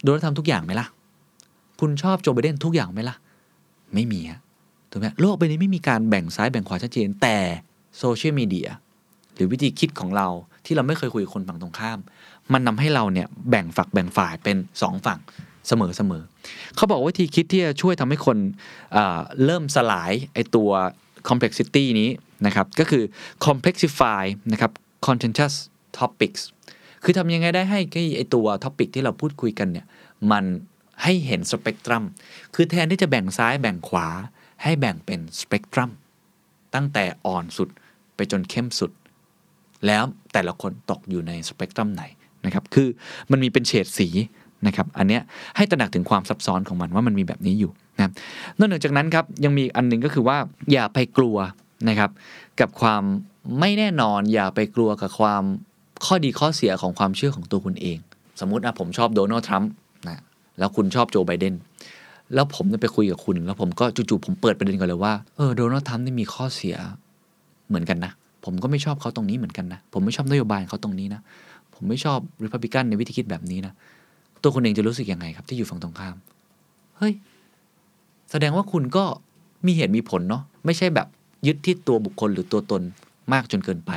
[0.04, 0.88] โดนัลด์ทรัมป์ทุกอย่างไหมล่ะ
[1.80, 3.16] คุณชอบโจไบเดนทุกอย่างไหมล่ะ
[3.94, 4.40] ไม่มีฮะ
[4.92, 7.38] ถูกไหมโลกใบนี้ไม่มีการแบ่งซ้ายแบ่งขวาชัดเจนแต่
[8.00, 8.70] โซเชียลมีเดีย
[9.36, 10.28] หรือวิธีคิดของเรา
[10.66, 12.00] ที่เราไม่เคยคุยกับคนฝั่งตรงข้าม
[12.54, 15.20] มันนำให้เราเนี่ยแบ่งฝักแบ่งฝ่ายเป็นสองฝั่ง
[15.68, 16.24] เสมอเสมอ
[16.76, 18.96] เขาบอกว่าวิธีคิดที่จะช่วยทำให้คน
[19.46, 20.70] เริ่มสลายไอตัว
[21.30, 22.10] complexity นี้
[22.46, 23.04] นะครับก็คือ
[23.46, 24.72] complexify นะครับ
[25.08, 25.56] contentious
[25.98, 26.42] topics
[27.04, 27.80] คือทำยังไงได้ให้
[28.18, 29.86] ไอตัว topic ที่เราพูดคุยกันเนี่ย
[30.32, 30.46] มัน
[31.04, 32.04] ให้เห็นสเปกตรัม
[32.56, 34.08] คือแทนที่จะแบ่งซ้ายแบ่งขวา
[34.64, 35.92] ให้แบ่งเป็นสเปกตรัม
[36.76, 37.70] ตั้งแต่อ่อนสุด
[38.16, 38.92] ไปจนเข้มสุด
[39.88, 40.04] แล้ว
[40.34, 42.04] แต่ละคนตกอยู่ในสเปกตรัมไหน
[42.46, 42.88] นะครับ คือ
[43.32, 44.08] มันมีเป็นเฉดสี
[44.68, 45.22] นะครับอันเนี้ย
[45.56, 48.12] ให้ตระหนักถึงความซับซ้อนของมันว่ามันมีแบบนี้อยู่นะครับ
[48.58, 50.38] นอกจากนั้นครับยังมีอันหนึงก็คือว่า
[50.72, 51.38] อย่าไปกลัว
[51.90, 52.10] นะครับ
[52.60, 53.04] กับความ
[53.60, 55.44] ไม่แน่นอนอย่าไปกลัวกับความ
[56.06, 57.98] ข้อดีข้อเสียของความเชื่อของตัวคุณเอง
[58.40, 59.72] สมมุตินะผมชอบโดนัลด์ทรัมป์
[60.08, 60.22] นะ
[60.60, 61.54] แล้วคุณชอบโจไบเดน
[62.34, 66.76] แล้วผมจะไปคุยกับคุณ แล้วผมก็จู่ๆผมเปิดประเด็นก่อนเลยว่าเออโดนัลด์ทรัมป์นี่มีข้อเสีย
[67.68, 68.12] เหมือนกันนะ
[68.46, 71.22] ผมก็ไม่ชอบเขาตรงนี้เหมือนกันนะ ผมไม่ชอบนโยบายของเขาตรงนี้นะ
[71.76, 73.74] ผมไม่ชอบริพับลิกันในวิธีคิดแบบนี้นะ
[74.46, 76.16] ตัวคุณเองจะรู้สึกยังไงครับ ที่อยู่ฝั่งตรงข้าม
[76.98, 77.14] เฮ้ย
[78.32, 79.04] แสดงว่าคุณก็
[79.66, 81.08] มีเหตุมีผลเนาะไม่ใช่แบบ
[81.48, 82.82] ยึดที่ตัวบุคคลหรือตัวตน
[83.34, 83.92] มากจนเกินไป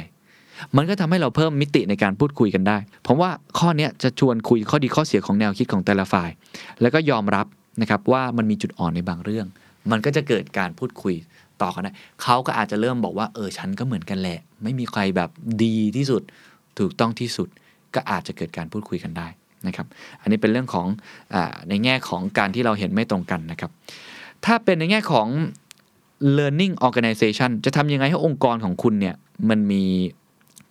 [0.76, 6.30] มันก็ทำให้เราเพิ่มมิติในการพูดคุยกันได้เพราะว่าข้อนี้จะชวนคุยข้อดีข้อเสียของแนวคิดของแต่ละฝ่าย
[6.80, 7.46] แล้วก็ยอมรับ
[7.80, 9.46] นะครับว่ามันมีจุดอ่อนในบางเรื่อง
[9.90, 11.14] มันก็จะเกิดการพูดคุย
[11.62, 11.92] ต่อกันได้
[12.22, 15.30] เขาก็อาจจะเริ่มบอกว่าเออฉันก็เหมือนกันแหละ ไม่มีใครแบบ
[15.64, 16.22] ดีที่สุด
[16.78, 17.48] ถูกต้องที่สุด
[17.94, 19.28] ก็อาจจะเกิดการพูดคุยกันได้
[19.66, 19.86] นะครับ
[20.20, 20.86] อันนี้เป็นเรื่องของ
[21.34, 21.36] อ
[21.68, 23.70] ในแง่ของการที่เราเห็นไม่ตรงกันนะครับ
[24.44, 25.28] ถ้าเป็นในแง่ของ
[26.38, 29.16] learning organization จะทำยังไงให้องค์กรของคุณเนี่ย
[29.48, 29.84] มันมี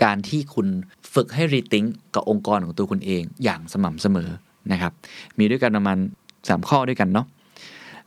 [0.03, 0.67] การที่คุณ
[1.13, 4.29] ฝึกให้ rethink กับองค์กรของตัวคุณเองอย่างสม่ำเสมอ
[4.71, 4.93] นะครับ
[5.38, 5.97] มีด้วยกันประมาณ
[6.33, 7.25] 3 ข้อด้วยกันเนาะ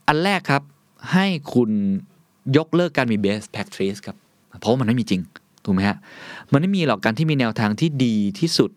[0.07, 0.63] อันแรกครับ
[1.13, 1.69] ให้คุณ
[2.57, 4.17] ยกเลิกการมี best practice ครับ
[4.59, 5.21] เพราะมันไม่มีจริง
[5.65, 5.97] ถูกไหมฮะ
[6.51, 8.71] มันไม่มีหรอกการที่มีแนวทางที่ดีที่สุด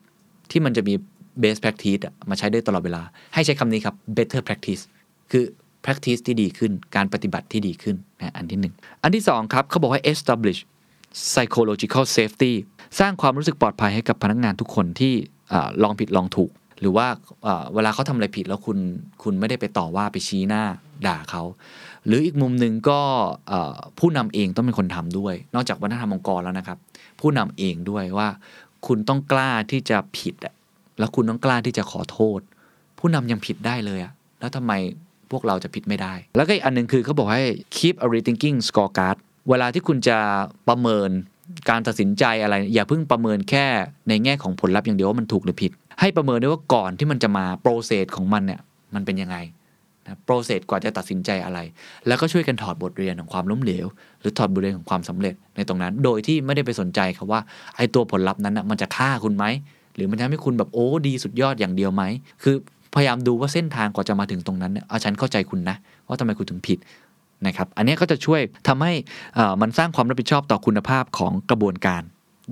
[0.50, 0.94] ที่มันจะมี
[1.42, 3.02] best practice มาใช้ได้ตลอดเวลา
[3.34, 4.82] ให้ใช้คำนี้ครับ better practice
[5.30, 5.44] คือ
[5.84, 10.60] practice ที่ดีขึ้น การปฏิบัติที่ดีขึ้นนะอันที่หนึ่งอันที่สองครับเขาบอกให้ establish
[11.32, 12.52] psychological safety
[12.98, 15.12] สร้างความรู้สึกปลอดภัยให้กับพนักงานทุกคนที่
[15.52, 17.06] อลองผิดลองถูก หรือว่า
[17.74, 18.78] เวลาเขาทำอะไรผิดแล้วคุณ
[19.22, 20.62] คุณไม่ได้ไปต่อว่าไปชี้หน้า
[21.06, 21.42] ด่าเขา
[22.06, 23.00] หรืออีกมุมหนึ่งก็
[23.98, 26.78] ผู้นำเองต้องเป็นคนทำด้วย นอกจากวัฒนธรรมองค์กรแล้วนะครับ
[27.20, 28.28] ผู้นำเองด้วยว่า
[28.86, 30.54] คุณต้องกล้าที่จะผิดอะ
[30.98, 32.40] แล้วคุณต้องกล้าที่จะขอโทษ
[32.98, 34.72] ผู้นำยังผิดได้เลยอะแล้วทำไม
[35.30, 37.44] พวกเราจะผิดไม่ได้ แล้วก็อีกอันหนึ่งคือเขาบอกให้
[37.76, 39.16] keep a rethinking scorecard
[39.50, 40.18] เวลาที่คุณจะ
[40.68, 41.10] ประเมิน
[41.70, 43.66] การตัดสินใจอะไร อย่าเพิ่งประเมินแค่
[44.08, 48.60] ในแง่ของผลลัพธ์อย่างเดียวว่ามันถูกหรือผิด ให้ประเมินด้วยว่าก่อนที่มันจะมา process ของมันเนี่ย
[48.94, 49.36] มันเป็นยังไง
[50.06, 51.58] นะ process กว่าจะตัดสินใจอะไร
[52.06, 53.86] แล้วก็ช่วยกันถอดบทเรียนของความล้มเหลว
[54.20, 57.40] หรือถอดบทเรียนของความสำเร็จในตรงนั้น โดยที่ไม่ได้ไปสนใจครับว่า
[57.76, 59.44] ไอ้ตัวผลลัพธ์นั้นนะมันจะฆ่าคุณไหม
[59.94, 62.02] หรือมันทำให้คุณแบบโอ้ดีสุดยอดอย่างเดียวไหม
[62.42, 62.54] คือ
[62.94, 65.76] พยายามดูว่าเส้นทางกว่าจะมาถึงตรงนั้นเนี่ยเออฉันเข้าใจคุณนะ
[66.08, 66.78] ว่าทำไมคุณถึงผิด
[67.46, 68.92] นะครับ อันนี้ก็จะช่วยทำให้
[69.60, 72.02] มันสร้างความรับผิดชอบต่อคุณภาพของกระบวนการ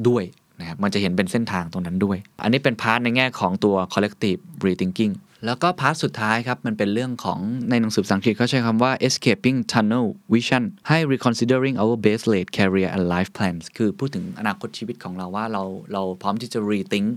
[0.09, 0.25] ด้วย
[0.61, 5.13] นะครับ มันจะเห็นเป็นเส้นทางตรงนั้นด้วย อันนี้เป็น part ในแง่ของตัว collective rethinking
[5.47, 7.39] แล้วก็ part สุดท้ายครับ มันเป็นเรื่องของ
[7.71, 15.63] ในหนังสือภาษาอังกฤษเขาใช้คำว่า escaping tunnel vision ให้ reconsidering our best laid career and life plans คือพูดถึงอนาคตชีวิตของเราว่าเรา
[15.93, 17.09] เราพร้อมที่จะ rethink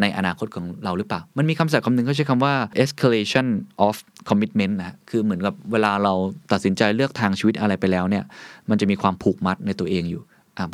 [0.00, 3.46] ในอนาคตของเราหรือเปล่า มันมีคำศัพท์คำหนึ่งเขาใช้คำว่า escalation
[3.86, 3.94] of
[4.28, 6.14] commitment นะ คือเหมือนกับเวลาเรา
[6.52, 8.24] ตัดสินใจเลือกทางชีวิตอะไรไปแล้วเนี่ย
[8.70, 10.22] มันจะมีความผูกมัดในตัวเองอยู่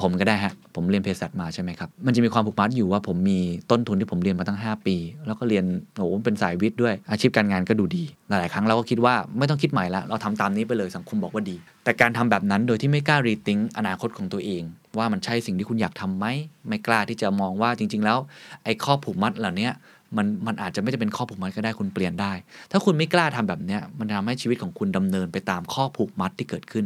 [0.02, 3.38] ผมก็ได้ฮะ ผมเรียนเภสัชมาใช่ไหมครับ มันจะมีความผูกมัดอยู่ว่าผมมี
[3.70, 5.64] ต้นทุนที่ผมเรียนมาตั้ง 5 ปี แล้วก็เรียน
[5.96, 14.62] โอ้โหเป็นสายวิทย์ด้วย อาชีพการงานก็ดูดี หลาย ๆ ครั้งเราก็คิดว่าไม่ต้องคิดใหม่ละ เราทำตามนี้ไปเลยสังคมบอกว่าดี แต่การทำแบบนั้นโดยที่ไม่กล้ารีทิงอนาคตของตัวเอง
[14.98, 16.26] ว่ามันใช่สิ่งที่คุณอยากทำไหม
[16.68, 18.18] ไม่กล้าที่จะมองว่าจริง ๆ แล้ว
[18.64, 19.68] ไอ้ข้อผูกมัดเหล่านี้
[20.16, 22.32] มันมันอาจจะไม่จะเป็นข้อผูกมัดก็ได้คุณเปลี่ยนได้
[22.70, 26.84] ถ้าคุณไม่กล้าทำแบบเนี้ยมันทำให้ชีวิตของคุณดำเนินไปตามข้อผูกมัดที่เกิดขึ้น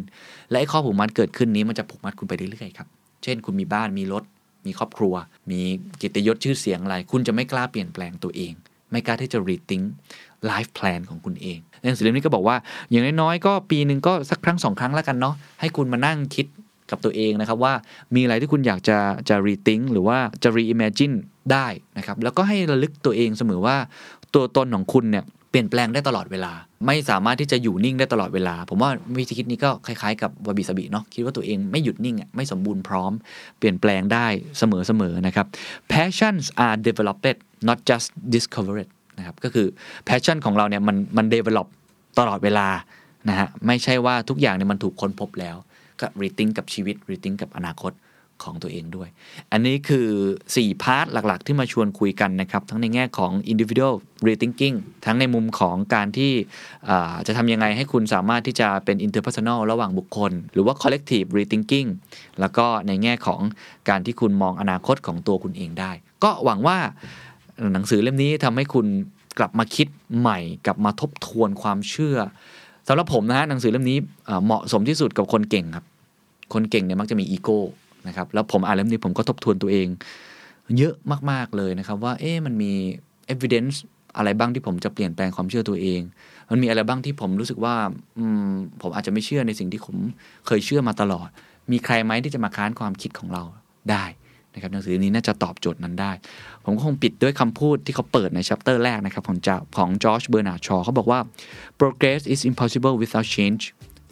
[0.51, 2.89] และไอ้ข้อผูกมัดเกิดขึ้นนี้มันจะผูกมัดคุณไปเรื่อยๆครับ
[3.23, 4.25] เช่น คุณมีบ้านมีรถ
[4.67, 5.15] มีครอบครัว
[5.51, 5.61] มี
[6.01, 8.53] กิตยศชื่อเสียงอะไร คุณจะไม่กล้าเปลี่ยนแปลงตัวเอง
[8.91, 9.85] ไม่กล้าที่จะ rethink
[10.51, 12.57] life plan ของคุณเองในหนังสือเล่มนี้ก็บอกว่า
[12.91, 16.47] อย่างน้อยๆก็ปีหนึ่งก็สักครั้งสองครั้งแล้วกันเนาะให้คุณมานั่งคิด
[16.93, 17.73] กับตัวเองนะครับว่า
[18.15, 21.17] มีอะไรที่คุณอยากจะจะ rethink หรือว่าจะ reimagine
[21.53, 21.67] ได้
[21.99, 23.77] นะครับแล้วก็ให้ระลึกตัวเองเสมอว่า
[24.35, 26.53] ตัวตนของคุณเนี่ยเปลี่ยนแปลงได้ตลอดเวลา
[26.87, 33.13] ไม่สามารถที่จะอยู่นิ่งได้ตลอดเวลา ผมว่าวิธีคิดนี้ก็คล้ายๆกับวาบิสบิเนาะคิดว่าตัวเองไม่หยุดนิ่งอะไม่สมบูรณ์พร้อม
[33.59, 34.27] เปลี่ยนแปลงได้
[34.59, 35.47] เสมอๆนะครับ
[35.93, 37.39] passions are developed
[37.69, 38.89] not just discovered
[39.19, 39.67] นะครับก็คือ
[40.09, 41.67] passion ของเราเนี่ยมันมัน develop
[42.19, 42.69] ตลอดเวลา
[43.29, 45.57] นะฮะไม่ใช่ว่าทุกอย่างเนี่ยมันถูกค้นพบแล้ว
[46.03, 47.93] ก็ rethink กับชีวิต rethink กับอนาคต
[48.49, 49.09] ของตัวเองด้วย
[49.53, 50.09] อันนี้คือ
[50.47, 53.95] 4 พาร์ทหลักๆ ที่มาชวนคุยกันนะครับ ทั้งในแง่ของ individual
[54.27, 56.33] rethinking ทั้งในมุมของการที่
[57.27, 61.89] จะทำยังไงให้คุณสามารถที่จะเป็น interpersonal ระหว่างบุคคล หรือว่า collective rethinking
[62.41, 63.41] แล้วก็ในแง่ของ
[63.89, 65.93] การที่คุณมองอนาคตของตัวคุณเองได้
[66.25, 66.79] ก็หวังว่า
[67.73, 68.87] หนังสือเล่มนี้ทำให้คุณ
[69.39, 69.89] กลับมาคิด
[70.19, 72.19] ใหม่ กลับมาทบทวนความเชื่อ
[72.89, 73.99] สำหรับผมนะฮะหนังสือเล่มนี้
[74.45, 75.85] เหมาะสมที่สุดกับคนเก่งครับ
[76.53, 77.61] คนเก่งเนี่ยมักจะมีอีโก้
[78.09, 79.89] นะครับแล้วผมอ่านเล่มนี้ผมก็ทบทวนตัวเอง
[80.79, 80.95] เยอะ
[81.31, 82.73] มากๆเลยนะครับ ว่าเอ๊ะมันมี
[83.35, 83.77] evidence
[84.17, 86.01] อะไรบ้างที่ผมจะเปลี่ยนแปลงความเชื่อตัวเอง
[86.51, 87.75] มันมีอะไรบ้างที่ผมรู้สึกว่า
[88.19, 88.51] อืม
[88.83, 89.97] ผมอาจจะไม่เชื่อในสิ่งที่ผม
[90.47, 91.29] เคยเชื่อมาตลอด
[91.73, 93.43] มีใครไหมที่จะมาค้านความคิดของเรา
[93.91, 94.05] ได้
[94.55, 96.13] นะครับหนังสือนี้น่าจะตอบโจทย์นั้นได้
[96.65, 101.21] ผมก็คงปิดด้วยคำพูดที่เขาเปิดในชัปเตอร์แรกนะครับ ของจของจอร์จเบอร์นาชอเขาบอกว่า
[101.81, 103.63] progress is impossible without change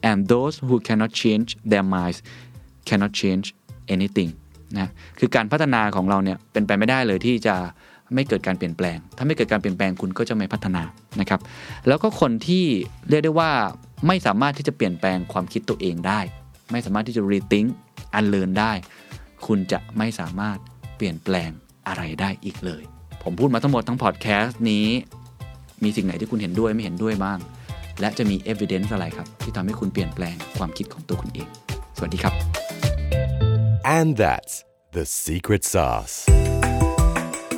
[0.08, 2.18] and those who cannot change their minds
[2.88, 3.46] cannot change
[3.94, 4.30] anything
[4.78, 4.88] นะ
[5.18, 7.56] คือการพัฒนาของเราเนี่ยเป็นไปไม่ได้เลยที่จะ
[8.14, 10.82] ไม่เกิดการเปลี่ยนแปลง ถ้าไม่เกิดการเปลี่ยนแปลงคุณก็จะไม่พัฒนา
[11.20, 11.40] นะครับ
[11.88, 12.64] แล้วก็คนที่
[13.08, 13.50] เรียกได้ว่า
[14.06, 16.20] ไม่สามารถที่จะเปลี่ยนแปลงความคิดตัวเองได้
[16.72, 17.68] ไม่สามารถที่จะ rethink
[18.18, 18.72] unlearn ได้
[19.46, 20.58] คุณจะไม่สามารถ
[20.96, 21.50] เปลี่ยนแปลง
[21.88, 22.82] อะไรได้อีกเลย
[23.22, 24.86] ผมพูดมาทั้งหมดทั้งพอดแคสต์นี้
[25.84, 27.38] มีสิ่งไหนที่คุณเห็นด้วยไม่เห็นด้วยบ้าง
[28.00, 31.48] และจะมี evidence อะไรครับ ที่ทำให้คุณเปลี่ยนแปลงความคิดของตัวคุณเอง
[31.96, 32.34] สวัสดีครับ
[33.98, 34.54] And that's
[34.96, 36.16] the secret sauce.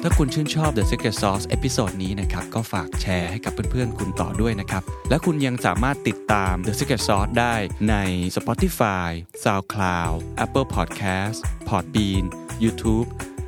[0.03, 7.55] ถ้าคุณชื่นชอบ The Secret Sauce episode นี้นะครับก็ฝากแชร์ให้กับเพื่อนๆ คุณต่อด้วยนะครับ และคุณยังสามารถติดตาม The Secret Sauce ได้
[7.91, 7.95] ใน
[8.37, 9.09] Spotify,
[9.45, 10.15] SoundCloud,
[10.45, 11.39] Apple Podcast,
[11.69, 12.25] Podbean,
[12.65, 13.07] YouTube